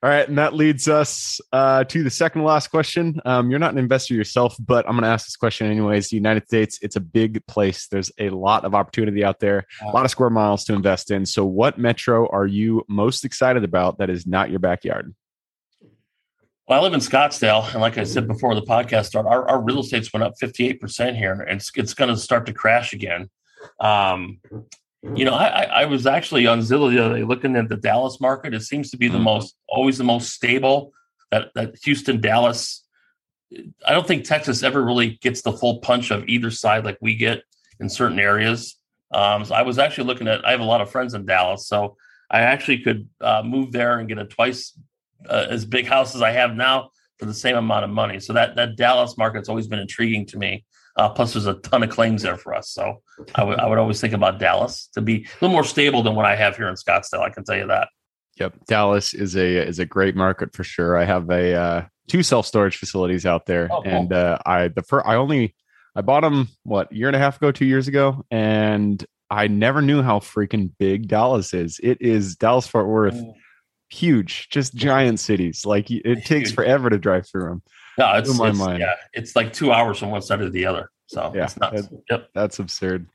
All 0.00 0.08
right, 0.08 0.28
and 0.28 0.38
that 0.38 0.54
leads 0.54 0.86
us 0.86 1.40
uh, 1.52 1.82
to 1.82 2.04
the 2.04 2.10
second 2.10 2.44
last 2.44 2.68
question. 2.68 3.20
Um, 3.24 3.50
you're 3.50 3.58
not 3.58 3.72
an 3.72 3.78
investor 3.78 4.14
yourself, 4.14 4.54
but 4.60 4.86
I'm 4.86 4.92
going 4.92 5.02
to 5.02 5.08
ask 5.08 5.26
this 5.26 5.34
question 5.34 5.66
anyways. 5.66 6.08
The 6.08 6.16
United 6.16 6.46
States, 6.46 6.78
it's 6.82 6.94
a 6.94 7.00
big 7.00 7.44
place. 7.48 7.88
There's 7.88 8.12
a 8.20 8.30
lot 8.30 8.64
of 8.64 8.76
opportunity 8.76 9.24
out 9.24 9.40
there, 9.40 9.66
a 9.82 9.90
lot 9.90 10.04
of 10.04 10.12
square 10.12 10.30
miles 10.30 10.62
to 10.66 10.74
invest 10.74 11.10
in. 11.10 11.26
So, 11.26 11.44
what 11.44 11.78
metro 11.78 12.28
are 12.28 12.46
you 12.46 12.84
most 12.88 13.24
excited 13.24 13.64
about 13.64 13.98
that 13.98 14.08
is 14.08 14.24
not 14.24 14.50
your 14.50 14.60
backyard? 14.60 15.12
Well, 16.68 16.78
I 16.78 16.82
live 16.82 16.94
in 16.94 17.00
Scottsdale, 17.00 17.68
and 17.72 17.80
like 17.80 17.98
I 17.98 18.04
said 18.04 18.28
before 18.28 18.54
the 18.54 18.62
podcast 18.62 19.06
started, 19.06 19.28
our, 19.28 19.48
our 19.48 19.60
real 19.60 19.80
estate's 19.80 20.12
went 20.12 20.22
up 20.22 20.34
58% 20.40 21.16
here, 21.16 21.32
and 21.32 21.56
it's, 21.56 21.72
it's 21.74 21.94
going 21.94 22.10
to 22.10 22.16
start 22.16 22.46
to 22.46 22.52
crash 22.52 22.92
again. 22.92 23.30
Um, 23.80 24.38
you 25.02 25.24
know, 25.24 25.34
I, 25.34 25.46
I, 25.46 25.62
I 25.64 25.84
was 25.84 26.06
actually 26.06 26.46
on 26.46 26.60
Zillow 26.60 26.90
the 26.92 27.04
other 27.04 27.16
day 27.16 27.24
looking 27.24 27.54
at 27.56 27.68
the 27.68 27.76
Dallas 27.76 28.20
market. 28.20 28.54
It 28.54 28.62
seems 28.62 28.90
to 28.90 28.96
be 28.96 29.08
the 29.08 29.18
Mhm. 29.18 29.22
most, 29.24 29.56
always 29.68 29.98
the 29.98 30.04
most 30.04 30.30
stable. 30.30 30.92
That 31.30 31.50
that 31.54 31.76
Houston, 31.84 32.20
Dallas. 32.20 32.84
I 33.86 33.92
don't 33.92 34.06
think 34.06 34.24
Texas 34.24 34.62
ever 34.62 34.84
really 34.84 35.18
gets 35.22 35.42
the 35.42 35.52
full 35.52 35.78
punch 35.80 36.10
of 36.10 36.26
either 36.28 36.50
side 36.50 36.84
like 36.84 36.98
we 37.00 37.14
get 37.16 37.42
in 37.80 37.88
certain 37.88 38.18
areas. 38.18 38.76
Um, 39.12 39.44
so 39.44 39.54
I 39.54 39.62
was 39.62 39.78
actually 39.78 40.06
looking 40.06 40.26
at. 40.28 40.44
I 40.46 40.50
have 40.50 40.60
a 40.60 40.64
lot 40.64 40.80
of 40.80 40.90
friends 40.90 41.14
in 41.14 41.24
Dallas, 41.26 41.66
so 41.68 41.96
I 42.30 42.40
actually 42.40 42.78
could 42.78 43.08
uh, 43.20 43.42
move 43.44 43.72
there 43.72 43.98
and 43.98 44.08
get 44.08 44.18
a 44.18 44.24
twice 44.24 44.78
uh, 45.28 45.46
as 45.48 45.64
big 45.64 45.86
house 45.86 46.14
as 46.14 46.22
I 46.22 46.30
have 46.32 46.54
now 46.56 46.90
for 47.18 47.26
the 47.26 47.34
same 47.34 47.56
amount 47.56 47.84
of 47.84 47.90
money. 47.90 48.20
So 48.20 48.32
that 48.34 48.56
that 48.56 48.76
Dallas 48.76 49.16
market's 49.16 49.48
always 49.48 49.66
been 49.66 49.78
intriguing 49.78 50.26
to 50.26 50.38
me. 50.38 50.64
Uh, 50.98 51.08
plus, 51.08 51.32
there's 51.32 51.46
a 51.46 51.54
ton 51.54 51.84
of 51.84 51.90
claims 51.90 52.22
there 52.22 52.36
for 52.36 52.54
us. 52.54 52.70
So 52.70 53.02
I 53.36 53.44
would 53.44 53.58
I 53.58 53.66
would 53.66 53.78
always 53.78 54.00
think 54.00 54.12
about 54.12 54.38
Dallas 54.38 54.88
to 54.94 55.00
be 55.00 55.24
a 55.24 55.28
little 55.40 55.54
more 55.54 55.64
stable 55.64 56.02
than 56.02 56.14
what 56.14 56.26
I 56.26 56.34
have 56.34 56.56
here 56.56 56.68
in 56.68 56.74
Scottsdale. 56.74 57.20
I 57.20 57.30
can 57.30 57.44
tell 57.44 57.56
you 57.56 57.68
that. 57.68 57.88
Yep, 58.38 58.66
Dallas 58.66 59.14
is 59.14 59.36
a 59.36 59.66
is 59.66 59.78
a 59.78 59.86
great 59.86 60.16
market 60.16 60.52
for 60.52 60.64
sure. 60.64 60.96
I 60.96 61.04
have 61.04 61.30
a 61.30 61.54
uh, 61.54 61.82
two 62.08 62.22
self 62.22 62.46
storage 62.46 62.76
facilities 62.76 63.24
out 63.24 63.46
there, 63.46 63.68
oh, 63.70 63.82
cool. 63.82 63.92
and 63.92 64.12
uh, 64.12 64.38
I 64.44 64.68
the 64.68 64.82
first 64.82 65.06
I 65.06 65.14
only 65.14 65.54
I 65.94 66.00
bought 66.00 66.22
them 66.22 66.48
what 66.64 66.90
year 66.92 67.08
and 67.08 67.16
a 67.16 67.20
half 67.20 67.36
ago, 67.36 67.52
two 67.52 67.64
years 67.64 67.88
ago, 67.88 68.24
and 68.30 69.04
I 69.30 69.46
never 69.48 69.82
knew 69.82 70.02
how 70.02 70.18
freaking 70.18 70.70
big 70.78 71.08
Dallas 71.08 71.54
is. 71.54 71.80
It 71.82 72.00
is 72.00 72.36
Dallas 72.36 72.66
Fort 72.66 72.86
Worth, 72.86 73.14
mm. 73.14 73.34
huge, 73.90 74.48
just 74.48 74.74
giant 74.74 75.20
cities. 75.20 75.66
Like 75.66 75.90
it 75.90 76.24
takes 76.24 76.50
forever 76.50 76.90
to 76.90 76.98
drive 76.98 77.28
through 77.28 77.48
them. 77.48 77.62
No, 77.98 78.14
it's, 78.14 78.38
my 78.38 78.50
it's, 78.50 78.58
mind. 78.58 78.80
yeah, 78.80 78.94
it's 79.12 79.34
like 79.34 79.52
two 79.52 79.72
hours 79.72 79.98
from 79.98 80.10
one 80.10 80.22
side 80.22 80.38
to 80.38 80.50
the 80.50 80.66
other. 80.66 80.90
So 81.06 81.32
yeah, 81.34 81.46
that, 81.58 82.02
yep. 82.10 82.28
that's 82.34 82.58
absurd. 82.58 83.06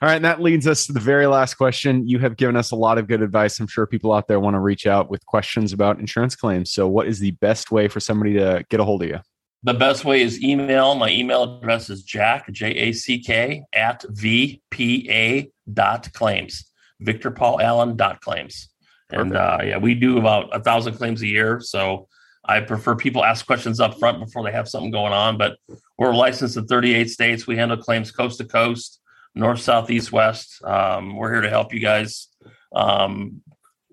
All 0.00 0.08
right, 0.08 0.14
and 0.14 0.24
that 0.24 0.40
leads 0.40 0.68
us 0.68 0.86
to 0.86 0.92
the 0.92 1.00
very 1.00 1.26
last 1.26 1.54
question. 1.54 2.08
You 2.08 2.20
have 2.20 2.36
given 2.36 2.54
us 2.54 2.70
a 2.70 2.76
lot 2.76 2.98
of 2.98 3.08
good 3.08 3.20
advice. 3.20 3.58
I'm 3.58 3.66
sure 3.66 3.84
people 3.86 4.12
out 4.12 4.28
there 4.28 4.38
want 4.38 4.54
to 4.54 4.60
reach 4.60 4.86
out 4.86 5.10
with 5.10 5.26
questions 5.26 5.72
about 5.72 5.98
insurance 5.98 6.36
claims. 6.36 6.70
So, 6.70 6.86
what 6.86 7.08
is 7.08 7.18
the 7.18 7.32
best 7.32 7.72
way 7.72 7.88
for 7.88 7.98
somebody 7.98 8.34
to 8.34 8.64
get 8.70 8.78
a 8.78 8.84
hold 8.84 9.02
of 9.02 9.08
you? 9.08 9.18
The 9.64 9.74
best 9.74 10.04
way 10.04 10.22
is 10.22 10.40
email. 10.40 10.94
My 10.94 11.10
email 11.10 11.58
address 11.58 11.90
is 11.90 12.04
jack, 12.04 12.48
J 12.52 12.70
A 12.70 12.92
C 12.92 13.18
K, 13.18 13.64
at 13.72 14.04
VPA 14.04 15.50
dot 15.72 16.12
claims, 16.12 16.70
Victor 17.00 17.32
Paul 17.32 17.60
Allen 17.60 17.96
dot 17.96 18.20
claims. 18.20 18.68
And 19.10 19.36
uh, 19.36 19.58
yeah, 19.64 19.78
we 19.78 19.94
do 19.94 20.18
about 20.18 20.54
a 20.54 20.60
thousand 20.60 20.94
claims 20.94 21.22
a 21.22 21.26
year. 21.26 21.60
So 21.60 22.06
I 22.48 22.60
prefer 22.60 22.96
people 22.96 23.24
ask 23.24 23.46
questions 23.46 23.78
up 23.78 23.98
front 23.98 24.20
before 24.20 24.42
they 24.42 24.52
have 24.52 24.68
something 24.68 24.90
going 24.90 25.12
on. 25.12 25.36
But 25.36 25.58
we're 25.98 26.14
licensed 26.14 26.56
in 26.56 26.66
38 26.66 27.10
states. 27.10 27.46
We 27.46 27.56
handle 27.56 27.76
claims 27.76 28.10
coast 28.10 28.38
to 28.38 28.44
coast, 28.44 29.00
north, 29.34 29.60
south, 29.60 29.90
east, 29.90 30.12
west. 30.12 30.64
Um, 30.64 31.14
we're 31.14 31.32
here 31.32 31.42
to 31.42 31.50
help 31.50 31.74
you 31.74 31.80
guys. 31.80 32.28
Um, 32.74 33.42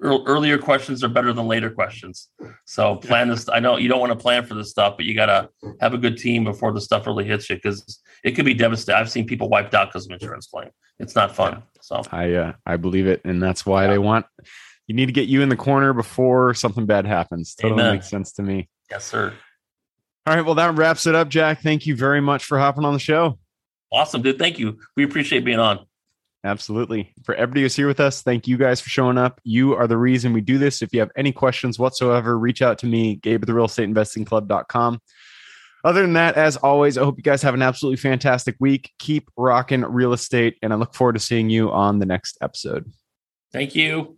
earlier 0.01 0.57
questions 0.57 1.03
are 1.03 1.09
better 1.09 1.33
than 1.33 1.47
later 1.47 1.69
questions. 1.69 2.29
So 2.65 2.95
plan 2.95 3.29
this. 3.29 3.49
I 3.49 3.59
know 3.59 3.77
you 3.77 3.89
don't 3.89 3.99
want 3.99 4.11
to 4.11 4.17
plan 4.17 4.45
for 4.45 4.53
this 4.53 4.69
stuff, 4.69 4.95
but 4.97 5.05
you 5.05 5.15
got 5.15 5.27
to 5.27 5.49
have 5.81 5.93
a 5.93 5.97
good 5.97 6.17
team 6.17 6.43
before 6.43 6.71
the 6.73 6.81
stuff 6.81 7.07
really 7.07 7.25
hits 7.25 7.49
you 7.49 7.55
because 7.55 8.01
it 8.23 8.31
could 8.31 8.45
be 8.45 8.53
devastating. 8.53 8.99
I've 8.99 9.11
seen 9.11 9.25
people 9.25 9.49
wiped 9.49 9.73
out 9.73 9.89
because 9.89 10.05
of 10.05 10.11
insurance 10.11 10.47
claim. 10.47 10.69
It's 10.99 11.15
not 11.15 11.35
fun. 11.35 11.63
So 11.81 12.01
I 12.11 12.33
uh, 12.33 12.53
I 12.65 12.77
believe 12.77 13.07
it, 13.07 13.21
and 13.25 13.41
that's 13.41 13.65
why 13.65 13.83
yeah. 13.83 13.91
they 13.91 13.97
want 13.97 14.25
you 14.87 14.95
need 14.95 15.07
to 15.07 15.11
get 15.11 15.27
you 15.27 15.41
in 15.41 15.49
the 15.49 15.55
corner 15.55 15.93
before 15.93 16.53
something 16.53 16.85
bad 16.85 17.05
happens. 17.05 17.55
Totally 17.55 17.81
Amen. 17.81 17.95
makes 17.95 18.09
sense 18.09 18.31
to 18.33 18.43
me. 18.43 18.69
Yes, 18.89 19.05
sir. 19.05 19.33
All 20.27 20.35
right. 20.35 20.45
Well, 20.45 20.55
that 20.55 20.75
wraps 20.75 21.05
it 21.05 21.15
up, 21.15 21.29
Jack. 21.29 21.61
Thank 21.61 21.85
you 21.85 21.95
very 21.95 22.21
much 22.21 22.45
for 22.45 22.57
hopping 22.57 22.85
on 22.85 22.93
the 22.93 22.99
show. 22.99 23.37
Awesome, 23.91 24.21
dude. 24.21 24.39
Thank 24.39 24.59
you. 24.59 24.79
We 24.95 25.03
appreciate 25.03 25.45
being 25.45 25.59
on. 25.59 25.85
Absolutely. 26.43 27.11
For 27.23 27.33
everybody 27.33 27.61
who's 27.61 27.75
here 27.75 27.87
with 27.87 27.99
us, 27.99 28.21
thank 28.21 28.47
you 28.47 28.57
guys 28.57 28.79
for 28.79 28.89
showing 28.89 29.17
up. 29.17 29.41
You 29.43 29.73
are 29.73 29.87
the 29.87 29.97
reason 29.97 30.31
we 30.31 30.41
do 30.41 30.59
this. 30.59 30.83
If 30.83 30.93
you 30.93 30.99
have 30.99 31.11
any 31.15 31.31
questions 31.31 31.79
whatsoever, 31.79 32.37
reach 32.37 32.61
out 32.61 32.77
to 32.79 32.85
me, 32.85 33.15
Gabe 33.15 33.41
at 33.41 33.47
the 33.47 33.53
real 33.53 33.65
estate 33.65 33.85
investing 33.85 34.25
club.com. 34.25 34.99
Other 35.83 36.01
than 36.01 36.13
that, 36.13 36.35
as 36.35 36.57
always, 36.57 36.97
I 36.97 37.03
hope 37.03 37.17
you 37.17 37.23
guys 37.23 37.41
have 37.41 37.53
an 37.53 37.61
absolutely 37.61 37.97
fantastic 37.97 38.55
week. 38.59 38.91
Keep 38.99 39.29
rocking 39.37 39.81
real 39.81 40.13
estate, 40.13 40.57
and 40.61 40.71
I 40.71 40.75
look 40.75 40.93
forward 40.93 41.13
to 41.13 41.19
seeing 41.19 41.49
you 41.49 41.71
on 41.71 41.99
the 41.99 42.05
next 42.05 42.37
episode. 42.41 42.91
Thank 43.51 43.75
you. 43.75 44.14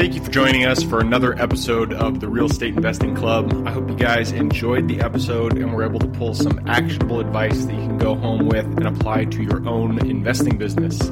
Thank 0.00 0.14
you 0.14 0.24
for 0.24 0.30
joining 0.30 0.64
us 0.64 0.82
for 0.82 1.00
another 1.00 1.38
episode 1.38 1.92
of 1.92 2.20
the 2.20 2.28
Real 2.28 2.46
Estate 2.46 2.74
Investing 2.74 3.14
Club. 3.14 3.52
I 3.66 3.70
hope 3.70 3.86
you 3.90 3.94
guys 3.94 4.32
enjoyed 4.32 4.88
the 4.88 5.02
episode 5.02 5.58
and 5.58 5.74
were 5.74 5.84
able 5.84 5.98
to 5.98 6.08
pull 6.08 6.32
some 6.32 6.66
actionable 6.66 7.20
advice 7.20 7.66
that 7.66 7.74
you 7.74 7.80
can 7.80 7.98
go 7.98 8.14
home 8.14 8.46
with 8.46 8.64
and 8.64 8.86
apply 8.86 9.26
to 9.26 9.42
your 9.42 9.68
own 9.68 9.98
investing 10.06 10.56
business. 10.56 11.10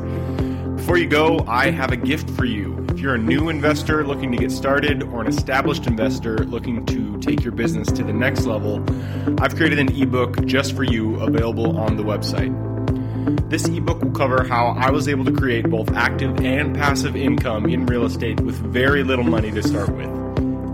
Before 0.78 0.96
you 0.96 1.06
go, 1.06 1.44
I 1.46 1.70
have 1.70 1.92
a 1.92 1.98
gift 1.98 2.30
for 2.30 2.46
you. 2.46 2.82
If 2.88 2.98
you're 2.98 3.16
a 3.16 3.18
new 3.18 3.50
investor 3.50 4.06
looking 4.06 4.32
to 4.32 4.38
get 4.38 4.50
started 4.50 5.02
or 5.02 5.20
an 5.20 5.26
established 5.26 5.86
investor 5.86 6.38
looking 6.38 6.86
to 6.86 7.18
take 7.18 7.44
your 7.44 7.52
business 7.52 7.88
to 7.88 8.02
the 8.02 8.14
next 8.14 8.46
level, 8.46 8.82
I've 9.38 9.54
created 9.54 9.80
an 9.80 9.94
ebook 10.00 10.46
just 10.46 10.74
for 10.74 10.84
you 10.84 11.16
available 11.16 11.76
on 11.76 11.98
the 11.98 12.04
website. 12.04 12.77
This 13.28 13.68
ebook 13.68 14.02
will 14.02 14.12
cover 14.12 14.44
how 14.44 14.68
I 14.78 14.90
was 14.90 15.08
able 15.08 15.24
to 15.26 15.32
create 15.32 15.68
both 15.68 15.92
active 15.92 16.40
and 16.40 16.74
passive 16.74 17.14
income 17.14 17.66
in 17.66 17.84
real 17.86 18.04
estate 18.04 18.40
with 18.40 18.56
very 18.56 19.02
little 19.02 19.24
money 19.24 19.50
to 19.50 19.62
start 19.62 19.90
with. 19.90 20.06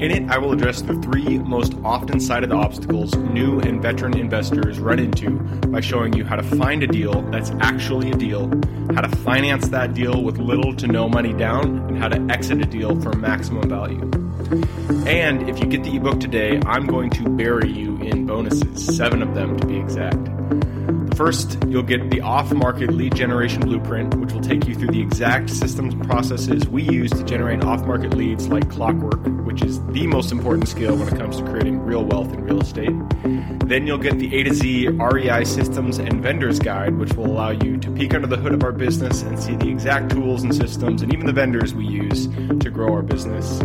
In 0.01 0.11
it, 0.11 0.31
I 0.31 0.39
will 0.39 0.53
address 0.53 0.83
the 0.83 0.95
three 0.95 1.39
most 1.39 1.75
often 1.85 2.21
cited 2.21 2.53
obstacles 2.53 3.15
new 3.15 3.61
and 3.61 3.81
veteran 3.81 4.17
investors 4.19 4.79
run 4.79 4.99
into 4.99 5.31
by 5.69 5.81
showing 5.81 6.13
you 6.13 6.25
how 6.25 6.37
to 6.37 6.43
find 6.43 6.83
a 6.83 6.87
deal 6.87 7.23
that's 7.31 7.51
actually 7.61 8.11
a 8.11 8.17
deal, 8.17 8.49
how 8.95 9.01
to 9.01 9.17
finance 9.19 9.69
that 9.69 9.95
deal 9.95 10.23
with 10.23 10.39
little 10.39 10.75
to 10.77 10.87
no 10.87 11.09
money 11.09 11.33
down, 11.33 11.79
and 11.89 11.99
how 11.99 12.09
to 12.09 12.21
exit 12.33 12.61
a 12.61 12.67
deal 12.67 13.01
for 13.01 13.13
maximum 13.15 13.69
value. 13.69 14.11
And 15.07 15.49
if 15.49 15.59
you 15.59 15.67
get 15.67 15.85
the 15.85 15.97
ebook 15.97 16.21
today, 16.21 16.61
I'm 16.67 16.87
going 16.87 17.11
to 17.11 17.29
bury 17.29 17.71
you 17.71 17.97
in 17.99 18.27
bonuses, 18.27 18.97
seven 18.97 19.23
of 19.23 19.35
them 19.35 19.57
to 19.59 19.67
be 19.67 19.79
exact. 19.79 20.29
First, 21.17 21.59
you'll 21.69 21.85
get 21.85 22.11
the 22.11 22.21
off 22.23 22.53
market 22.53 22.93
lead 22.93 23.15
generation 23.15 23.63
blueprint, 23.63 24.17
which 24.17 24.33
will 24.33 24.41
take 24.41 24.67
you 24.67 24.75
through 24.75 24.89
the 24.89 25.01
exact 25.01 25.49
systems 25.49 25.95
and 25.95 26.05
processes 26.05 26.67
we 26.67 26.83
use 26.83 27.13
to 27.13 27.23
generate 27.23 27.63
off 27.63 27.87
market 27.87 28.15
leads 28.15 28.49
like 28.49 28.69
clockwork, 28.69 29.25
which 29.47 29.63
is 29.63 29.81
the 29.87 30.09
most 30.09 30.33
important 30.33 30.67
skill 30.67 30.97
when 30.97 31.07
it 31.07 31.17
comes 31.17 31.37
to 31.37 31.45
creating 31.45 31.79
real 31.81 32.05
wealth 32.05 32.33
in 32.33 32.43
real 32.43 32.61
estate. 32.61 32.91
Then 33.65 33.87
you'll 33.87 33.99
get 33.99 34.19
the 34.19 34.35
A 34.35 34.43
to 34.43 34.53
Z 34.53 34.89
REI 34.89 35.45
systems 35.45 35.99
and 35.99 36.21
vendors 36.21 36.59
guide, 36.59 36.99
which 36.99 37.13
will 37.13 37.27
allow 37.27 37.51
you 37.51 37.77
to 37.77 37.91
peek 37.93 38.13
under 38.13 38.27
the 38.27 38.37
hood 38.37 38.53
of 38.53 38.65
our 38.65 38.73
business 38.73 39.23
and 39.23 39.39
see 39.39 39.55
the 39.55 39.69
exact 39.69 40.11
tools 40.11 40.43
and 40.43 40.53
systems 40.53 41.01
and 41.01 41.13
even 41.13 41.27
the 41.27 41.33
vendors 41.33 41.75
we 41.75 41.87
use 41.87 42.27
to 42.27 42.71
grow 42.71 42.93
our 42.93 43.03
business. 43.03 43.61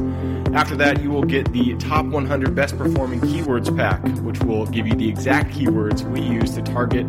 After 0.53 0.75
that, 0.77 1.01
you 1.03 1.11
will 1.11 1.23
get 1.23 1.51
the 1.53 1.75
top 1.75 2.05
100 2.05 2.55
best 2.55 2.77
performing 2.77 3.21
keywords 3.21 3.75
pack, 3.75 4.03
which 4.23 4.39
will 4.39 4.65
give 4.65 4.87
you 4.87 4.95
the 4.95 5.07
exact 5.07 5.51
keywords 5.51 6.01
we 6.09 6.21
use 6.21 6.55
to 6.55 6.61
target 6.63 7.05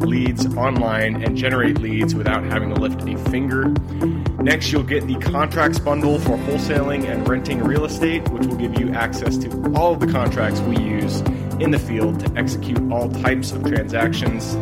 leads 0.00 0.46
online 0.54 1.22
and 1.22 1.36
generate 1.36 1.78
leads 1.78 2.14
without 2.14 2.44
having 2.44 2.74
to 2.74 2.80
lift 2.80 3.02
a 3.08 3.16
finger. 3.30 3.68
Next, 4.42 4.70
you'll 4.70 4.82
get 4.82 5.06
the 5.06 5.16
contracts 5.16 5.78
bundle 5.78 6.18
for 6.18 6.36
wholesaling 6.36 7.08
and 7.08 7.26
renting 7.26 7.64
real 7.64 7.86
estate, 7.86 8.28
which 8.28 8.46
will 8.46 8.56
give 8.56 8.78
you 8.78 8.90
access 8.90 9.38
to 9.38 9.72
all 9.74 9.94
of 9.94 10.00
the 10.00 10.06
contracts 10.06 10.60
we 10.60 10.76
use 10.76 11.20
in 11.60 11.70
the 11.70 11.78
field 11.78 12.20
to 12.20 12.38
execute 12.38 12.80
all 12.92 13.08
types 13.08 13.52
of 13.52 13.64
transactions. 13.64 14.56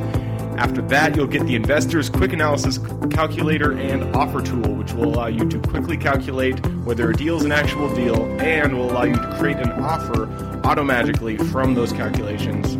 After 0.62 0.80
that, 0.82 1.16
you'll 1.16 1.26
get 1.26 1.44
the 1.44 1.56
Investor's 1.56 2.08
Quick 2.08 2.32
Analysis 2.32 2.78
Calculator 3.10 3.72
and 3.72 4.14
Offer 4.14 4.42
Tool, 4.42 4.76
which 4.76 4.92
will 4.92 5.06
allow 5.06 5.26
you 5.26 5.48
to 5.48 5.58
quickly 5.58 5.96
calculate 5.96 6.64
whether 6.84 7.10
a 7.10 7.16
deal 7.16 7.36
is 7.36 7.44
an 7.44 7.50
actual 7.50 7.92
deal 7.92 8.22
and 8.40 8.78
will 8.78 8.88
allow 8.88 9.02
you 9.02 9.16
to 9.16 9.36
create 9.40 9.56
an 9.56 9.72
offer 9.72 10.26
automagically 10.62 11.36
from 11.50 11.74
those 11.74 11.92
calculations. 11.92 12.76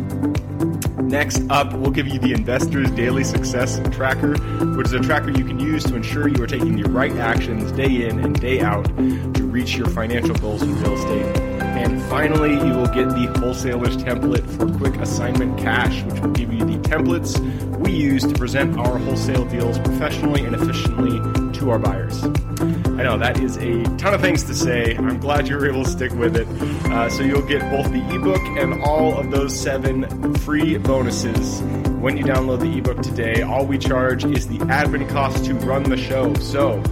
Next 1.11 1.43
up, 1.49 1.73
we'll 1.73 1.91
give 1.91 2.07
you 2.07 2.19
the 2.19 2.31
Investor's 2.31 2.89
Daily 2.91 3.25
Success 3.25 3.81
Tracker, 3.91 4.37
which 4.77 4.87
is 4.87 4.93
a 4.93 5.01
tracker 5.01 5.31
you 5.31 5.43
can 5.43 5.59
use 5.59 5.83
to 5.83 5.97
ensure 5.97 6.29
you 6.29 6.41
are 6.41 6.47
taking 6.47 6.81
the 6.81 6.89
right 6.89 7.11
actions 7.17 7.69
day 7.73 8.07
in 8.07 8.17
and 8.21 8.39
day 8.39 8.61
out 8.61 8.85
to 8.95 9.43
reach 9.43 9.75
your 9.75 9.89
financial 9.89 10.35
goals 10.35 10.61
in 10.61 10.73
real 10.81 10.93
estate. 10.93 11.52
And 11.75 12.01
finally, 12.03 12.53
you 12.53 12.73
will 12.73 12.87
get 12.87 13.09
the 13.09 13.31
wholesaler's 13.39 13.97
template 13.97 14.47
for 14.57 14.71
quick 14.77 14.95
assignment 15.01 15.57
cash, 15.57 16.03
which 16.03 16.21
will 16.21 16.31
give 16.31 16.53
you 16.53 16.59
the 16.59 16.77
templates 16.87 17.39
we 17.79 17.91
use 17.91 18.23
to 18.23 18.33
present 18.35 18.77
our 18.77 18.97
wholesale 18.97 19.45
deals 19.45 19.79
professionally 19.79 20.45
and 20.45 20.55
efficiently 20.55 21.42
to 21.53 21.69
our 21.69 21.79
buyers. 21.79 22.23
I 22.23 23.03
know 23.03 23.17
that 23.17 23.39
is 23.39 23.57
a 23.57 23.83
ton 23.97 24.13
of 24.13 24.21
things 24.21 24.43
to 24.43 24.53
say. 24.53 24.95
I'm 24.95 25.19
glad 25.19 25.47
you 25.47 25.55
were 25.55 25.67
able 25.67 25.83
to 25.83 25.89
stick 25.89 26.11
with 26.13 26.35
it. 26.35 26.47
Uh, 26.91 27.09
so 27.09 27.23
you'll 27.23 27.47
get 27.47 27.61
both 27.71 27.91
the 27.91 28.05
ebook 28.13 28.41
and 28.59 28.81
all 28.81 29.17
of 29.17 29.31
those 29.31 29.59
seven 29.59 30.33
free 30.35 30.77
bonuses 30.77 31.61
when 32.03 32.17
you 32.17 32.23
download 32.23 32.59
the 32.59 32.77
ebook 32.77 33.01
today. 33.01 33.41
All 33.41 33.65
we 33.65 33.77
charge 33.77 34.25
is 34.25 34.45
the 34.47 34.57
admin 34.59 35.09
cost 35.09 35.43
to 35.45 35.55
run 35.55 35.83
the 35.83 35.97
show. 35.97 36.33
So 36.35 36.83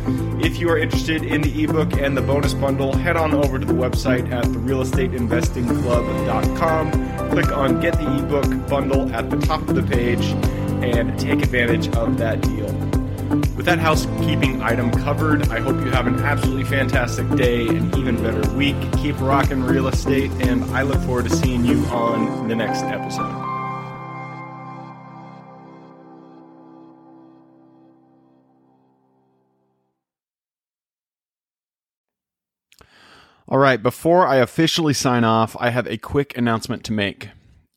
if 0.42 0.58
you 0.58 0.70
are 0.70 0.78
interested 0.78 1.24
in 1.24 1.42
the 1.42 1.64
ebook 1.64 1.94
and 1.94 2.18
the 2.18 2.22
bonus 2.22 2.54
bundle, 2.54 2.94
head 2.94 3.18
on 3.18 3.34
over 3.34 3.60
to 3.60 3.66
the 3.66 3.74
website 3.74 4.32
at 4.32 4.46
therealestateinvestingclub.com. 4.46 6.92
Click 7.32 7.52
on 7.52 7.82
Get 7.82 7.94
the 7.94 8.20
ebook 8.20 8.70
bundle 8.70 9.14
at 9.14 9.30
the 9.30 9.38
top 9.38 9.60
of 9.62 9.76
the 9.76 9.84
page 9.84 10.26
and 10.84 11.20
take 11.20 11.42
advantage 11.42 11.90
of 11.96 12.18
that 12.18 12.42
deal. 12.42 12.91
With 13.32 13.66
that 13.66 13.80
housekeeping 13.80 14.62
item 14.62 14.92
covered, 14.92 15.48
I 15.50 15.62
hope 15.62 15.78
you 15.78 15.90
have 15.92 16.06
an 16.06 16.20
absolutely 16.20 16.66
fantastic 16.66 17.30
day 17.36 17.66
and 17.66 17.96
even 17.96 18.22
better 18.22 18.42
week. 18.56 18.76
Keep 18.98 19.22
rocking 19.22 19.64
real 19.64 19.88
estate, 19.88 20.32
and 20.42 20.66
I 20.66 20.82
look 20.82 21.00
forward 21.04 21.30
to 21.30 21.36
seeing 21.36 21.64
you 21.64 21.86
on 21.86 22.50
the 22.50 22.56
next 22.56 22.84
episode. 22.84 23.52
All 33.48 33.58
right, 33.58 33.82
before 33.82 34.28
I 34.28 34.38
officially 34.38 34.94
sign 34.94 35.24
off, 35.24 35.56
I 35.60 35.70
have 35.70 35.88
a 35.88 35.98
quick 35.98 36.38
announcement 36.38 36.84
to 36.86 36.94
make. 36.94 37.30